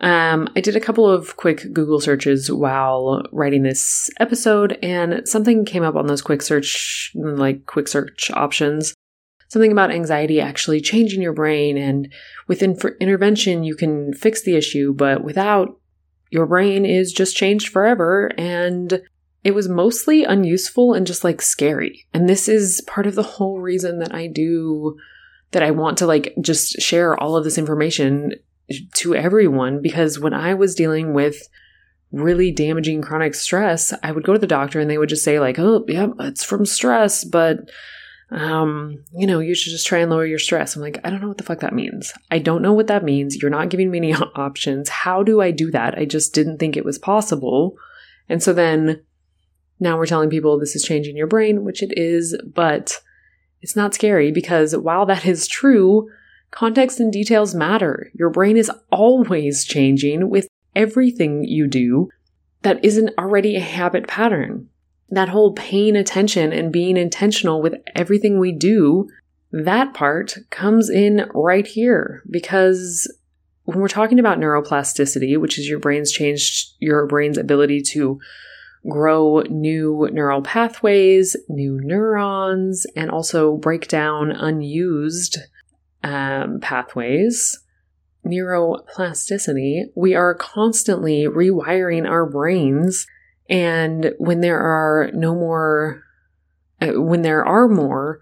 Um, 0.01 0.47
I 0.55 0.61
did 0.61 0.77
a 0.77 0.79
couple 0.79 1.09
of 1.09 1.35
quick 1.35 1.73
Google 1.73 1.99
searches 1.99 2.49
while 2.49 3.23
writing 3.33 3.63
this 3.63 4.09
episode, 4.19 4.79
and 4.81 5.27
something 5.27 5.65
came 5.65 5.83
up 5.83 5.95
on 5.95 6.07
those 6.07 6.21
quick 6.21 6.41
search, 6.41 7.11
like 7.15 7.65
quick 7.65 7.89
search 7.89 8.31
options 8.33 8.93
something 9.49 9.71
about 9.71 9.91
anxiety 9.91 10.39
actually 10.39 10.79
changing 10.79 11.21
your 11.21 11.33
brain. 11.33 11.77
And 11.77 12.11
with 12.47 12.63
inf- 12.63 12.95
intervention, 12.99 13.63
you 13.63 13.75
can 13.75 14.13
fix 14.13 14.43
the 14.43 14.55
issue, 14.55 14.93
but 14.93 15.23
without, 15.23 15.79
your 16.29 16.45
brain 16.45 16.85
is 16.85 17.11
just 17.11 17.35
changed 17.35 17.69
forever. 17.69 18.31
And 18.37 19.01
it 19.43 19.55
was 19.55 19.67
mostly 19.67 20.23
unuseful 20.23 20.93
and 20.93 21.07
just 21.07 21.23
like 21.23 21.41
scary. 21.41 22.05
And 22.13 22.29
this 22.29 22.47
is 22.47 22.81
part 22.87 23.07
of 23.07 23.15
the 23.15 23.23
whole 23.23 23.59
reason 23.59 23.99
that 23.99 24.13
I 24.13 24.27
do, 24.27 24.97
that 25.51 25.63
I 25.63 25.71
want 25.71 25.97
to 25.97 26.05
like 26.05 26.35
just 26.39 26.79
share 26.79 27.19
all 27.19 27.35
of 27.35 27.43
this 27.43 27.57
information 27.57 28.33
to 28.93 29.15
everyone 29.15 29.81
because 29.81 30.19
when 30.19 30.33
I 30.33 30.53
was 30.53 30.75
dealing 30.75 31.13
with 31.13 31.49
really 32.11 32.51
damaging 32.51 33.01
chronic 33.01 33.33
stress, 33.33 33.93
I 34.03 34.11
would 34.11 34.23
go 34.23 34.33
to 34.33 34.39
the 34.39 34.45
doctor 34.45 34.79
and 34.79 34.89
they 34.89 34.99
would 34.99 35.09
just 35.09 35.23
say 35.23 35.39
like, 35.39 35.57
"Oh, 35.57 35.85
yeah, 35.87 36.09
it's 36.19 36.43
from 36.43 36.65
stress, 36.65 37.23
but 37.23 37.69
um, 38.31 39.03
you 39.15 39.25
know, 39.25 39.39
you 39.39 39.55
should 39.55 39.71
just 39.71 39.87
try 39.87 39.99
and 39.99 40.11
lower 40.11 40.25
your 40.25 40.39
stress. 40.39 40.75
I'm 40.75 40.81
like, 40.81 40.99
I 41.03 41.09
don't 41.09 41.21
know 41.21 41.27
what 41.27 41.37
the 41.37 41.43
fuck 41.43 41.61
that 41.61 41.73
means. 41.73 42.13
I 42.29 42.39
don't 42.39 42.61
know 42.61 42.73
what 42.73 42.87
that 42.87 43.03
means. 43.03 43.35
You're 43.41 43.49
not 43.49 43.69
giving 43.69 43.89
me 43.89 43.97
any 43.97 44.13
options. 44.35 44.89
How 44.89 45.23
do 45.23 45.41
I 45.41 45.51
do 45.51 45.71
that? 45.71 45.97
I 45.97 46.05
just 46.05 46.33
didn't 46.33 46.59
think 46.59 46.77
it 46.77 46.85
was 46.85 46.99
possible. 46.99 47.75
And 48.27 48.43
so 48.43 48.53
then 48.53 49.01
now 49.79 49.97
we're 49.97 50.05
telling 50.05 50.29
people 50.29 50.59
this 50.59 50.75
is 50.75 50.83
changing 50.83 51.17
your 51.17 51.27
brain, 51.27 51.63
which 51.63 51.81
it 51.81 51.97
is, 51.97 52.39
but 52.53 53.01
it's 53.61 53.75
not 53.75 53.95
scary 53.95 54.31
because 54.31 54.77
while 54.77 55.05
that 55.07 55.25
is 55.25 55.47
true, 55.47 56.07
context 56.51 56.99
and 56.99 57.11
details 57.11 57.55
matter. 57.55 58.11
Your 58.13 58.29
brain 58.29 58.57
is 58.57 58.71
always 58.91 59.65
changing 59.65 60.29
with 60.29 60.47
everything 60.75 61.43
you 61.43 61.67
do 61.67 62.09
that 62.61 62.83
isn't 62.83 63.17
already 63.17 63.55
a 63.55 63.61
habit 63.61 64.07
pattern 64.07 64.69
that 65.11 65.29
whole 65.29 65.53
paying 65.53 65.95
attention 65.95 66.53
and 66.53 66.71
being 66.71 66.97
intentional 66.97 67.61
with 67.61 67.75
everything 67.95 68.39
we 68.39 68.51
do, 68.51 69.09
that 69.51 69.93
part 69.93 70.37
comes 70.49 70.89
in 70.89 71.29
right 71.33 71.65
here 71.65 72.23
because 72.29 73.11
when 73.63 73.79
we're 73.79 73.87
talking 73.87 74.19
about 74.19 74.39
neuroplasticity, 74.39 75.39
which 75.39 75.57
is 75.59 75.67
your 75.67 75.79
brain's 75.79 76.11
changed 76.11 76.73
your 76.79 77.05
brain's 77.07 77.37
ability 77.37 77.81
to 77.81 78.19
grow 78.87 79.41
new 79.49 80.07
neural 80.11 80.41
pathways, 80.41 81.35
new 81.49 81.79
neurons, 81.81 82.85
and 82.95 83.11
also 83.11 83.57
break 83.57 83.87
down 83.87 84.31
unused 84.31 85.37
um, 86.03 86.59
pathways. 86.61 87.59
Neuroplasticity, 88.25 89.85
we 89.95 90.13
are 90.13 90.33
constantly 90.33 91.25
rewiring 91.25 92.07
our 92.07 92.25
brains 92.25 93.07
and 93.49 94.13
when 94.17 94.41
there 94.41 94.59
are 94.59 95.09
no 95.13 95.33
more, 95.33 96.03
uh, 96.81 97.01
when 97.01 97.23
there 97.23 97.43
are 97.43 97.67
more 97.67 98.19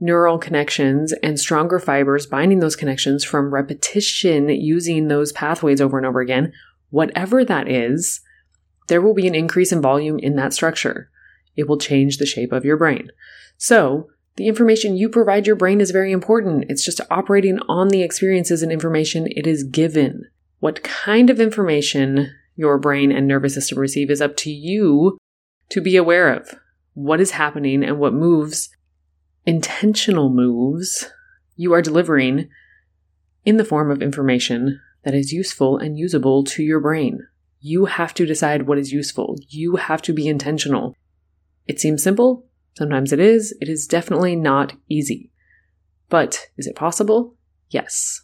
neural 0.00 0.38
connections 0.38 1.12
and 1.22 1.38
stronger 1.38 1.78
fibers 1.78 2.26
binding 2.26 2.58
those 2.58 2.76
connections 2.76 3.24
from 3.24 3.54
repetition 3.54 4.48
using 4.48 5.08
those 5.08 5.32
pathways 5.32 5.80
over 5.80 5.96
and 5.96 6.06
over 6.06 6.20
again, 6.20 6.52
whatever 6.90 7.44
that 7.44 7.68
is, 7.68 8.20
there 8.88 9.00
will 9.00 9.14
be 9.14 9.26
an 9.26 9.34
increase 9.34 9.72
in 9.72 9.80
volume 9.80 10.18
in 10.18 10.36
that 10.36 10.52
structure. 10.52 11.10
It 11.56 11.68
will 11.68 11.78
change 11.78 12.18
the 12.18 12.26
shape 12.26 12.52
of 12.52 12.64
your 12.64 12.76
brain. 12.76 13.10
So, 13.56 14.08
the 14.36 14.48
information 14.48 14.96
you 14.96 15.08
provide 15.08 15.46
your 15.46 15.54
brain 15.54 15.80
is 15.80 15.92
very 15.92 16.10
important. 16.10 16.64
It's 16.68 16.84
just 16.84 17.00
operating 17.08 17.60
on 17.68 17.88
the 17.88 18.02
experiences 18.02 18.64
and 18.64 18.72
information 18.72 19.28
it 19.30 19.46
is 19.46 19.62
given. 19.62 20.24
What 20.58 20.82
kind 20.82 21.30
of 21.30 21.38
information 21.38 22.34
your 22.56 22.78
brain 22.78 23.10
and 23.10 23.26
nervous 23.26 23.54
system 23.54 23.78
receive 23.78 24.10
is 24.10 24.20
up 24.20 24.36
to 24.38 24.50
you 24.50 25.18
to 25.70 25.80
be 25.80 25.96
aware 25.96 26.32
of. 26.32 26.54
What 26.94 27.20
is 27.20 27.32
happening 27.32 27.82
and 27.82 27.98
what 27.98 28.14
moves, 28.14 28.68
intentional 29.44 30.30
moves, 30.30 31.10
you 31.56 31.72
are 31.72 31.82
delivering 31.82 32.48
in 33.44 33.56
the 33.56 33.64
form 33.64 33.90
of 33.90 34.02
information 34.02 34.80
that 35.02 35.14
is 35.14 35.32
useful 35.32 35.76
and 35.76 35.98
usable 35.98 36.44
to 36.44 36.62
your 36.62 36.80
brain. 36.80 37.26
You 37.60 37.86
have 37.86 38.14
to 38.14 38.26
decide 38.26 38.66
what 38.66 38.78
is 38.78 38.92
useful. 38.92 39.36
You 39.48 39.76
have 39.76 40.02
to 40.02 40.12
be 40.12 40.28
intentional. 40.28 40.94
It 41.66 41.80
seems 41.80 42.02
simple. 42.02 42.46
Sometimes 42.76 43.12
it 43.12 43.20
is. 43.20 43.56
It 43.60 43.68
is 43.68 43.86
definitely 43.86 44.36
not 44.36 44.74
easy. 44.88 45.30
But 46.08 46.48
is 46.56 46.66
it 46.66 46.76
possible? 46.76 47.36
Yes. 47.70 48.23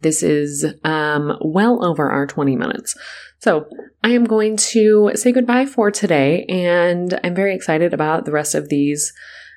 This 0.00 0.22
is 0.22 0.64
um, 0.84 1.36
well 1.40 1.84
over 1.84 2.10
our 2.10 2.26
20 2.26 2.56
minutes. 2.56 2.96
So 3.40 3.66
I 4.02 4.10
am 4.10 4.24
going 4.24 4.56
to 4.56 5.12
say 5.14 5.32
goodbye 5.32 5.66
for 5.66 5.90
today, 5.90 6.44
and 6.48 7.18
I'm 7.24 7.34
very 7.34 7.54
excited 7.54 7.92
about 7.92 8.24
the 8.24 8.32
rest 8.32 8.54
of 8.54 8.68
these 8.68 9.12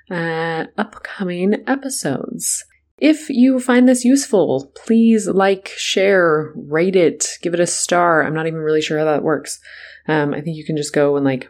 uh, 0.10 0.66
upcoming 0.78 1.64
episodes. 1.68 2.66
If 2.98 3.30
you 3.30 3.60
find 3.60 3.90
this 3.90 4.06
useful, 4.06 4.72
please 4.86 5.28
like, 5.28 5.70
share, 5.70 6.54
rate 6.56 6.96
it, 6.96 7.26
give 7.42 7.54
it 7.54 7.60
a 7.60 7.68
star. 7.68 8.24
I'm 8.24 8.36
not 8.36 8.46
even 8.46 8.60
really 8.60 8.82
sure 8.82 9.00
how 9.00 9.06
that 9.06 9.24
works. 9.24 9.60
Um, 10.08 10.34
I 10.34 10.42
think 10.42 10.58
you 10.58 10.66
can 10.66 10.78
just 10.78 10.94
go 10.94 11.16
and 11.16 11.26
like 11.26 11.50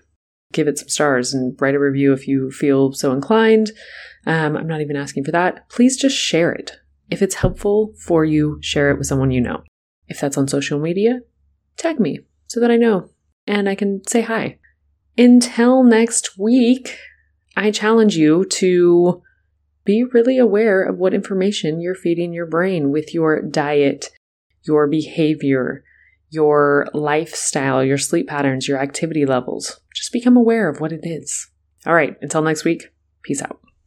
give 0.53 0.67
it 0.67 0.77
some 0.77 0.89
stars 0.89 1.33
and 1.33 1.57
write 1.59 1.75
a 1.75 1.79
review 1.79 2.13
if 2.13 2.27
you 2.27 2.51
feel 2.51 2.93
so 2.93 3.11
inclined. 3.11 3.71
Um, 4.25 4.55
I'm 4.55 4.67
not 4.67 4.81
even 4.81 4.95
asking 4.95 5.25
for 5.25 5.31
that. 5.31 5.67
Please 5.69 5.97
just 5.97 6.15
share 6.15 6.51
it. 6.51 6.77
If 7.11 7.21
it's 7.21 7.35
helpful 7.35 7.93
for 7.97 8.25
you, 8.25 8.57
share 8.61 8.89
it 8.89 8.97
with 8.97 9.05
someone 9.05 9.31
you 9.31 9.41
know. 9.41 9.63
If 10.07 10.19
that's 10.19 10.37
on 10.37 10.47
social 10.47 10.79
media, 10.79 11.19
tag 11.77 11.99
me 11.99 12.19
so 12.47 12.59
that 12.59 12.71
I 12.71 12.77
know 12.77 13.09
and 13.45 13.69
I 13.69 13.75
can 13.75 14.01
say 14.07 14.21
hi. 14.21 14.57
Until 15.17 15.83
next 15.83 16.37
week, 16.39 16.97
I 17.55 17.69
challenge 17.69 18.15
you 18.15 18.45
to 18.45 19.21
be 19.83 20.05
really 20.13 20.37
aware 20.37 20.83
of 20.83 20.97
what 20.97 21.13
information 21.13 21.81
you're 21.81 21.95
feeding 21.95 22.33
your 22.33 22.45
brain 22.45 22.91
with 22.91 23.13
your 23.13 23.41
diet, 23.41 24.09
your 24.63 24.87
behavior, 24.87 25.83
your 26.29 26.87
lifestyle, 26.93 27.83
your 27.83 27.97
sleep 27.97 28.27
patterns, 28.27 28.67
your 28.67 28.79
activity 28.79 29.25
levels. 29.25 29.81
Just 29.93 30.13
become 30.13 30.37
aware 30.37 30.69
of 30.69 30.79
what 30.79 30.93
it 30.93 31.01
is. 31.03 31.49
All 31.85 31.93
right, 31.93 32.15
until 32.21 32.41
next 32.41 32.63
week, 32.63 32.89
peace 33.23 33.41
out. 33.41 33.59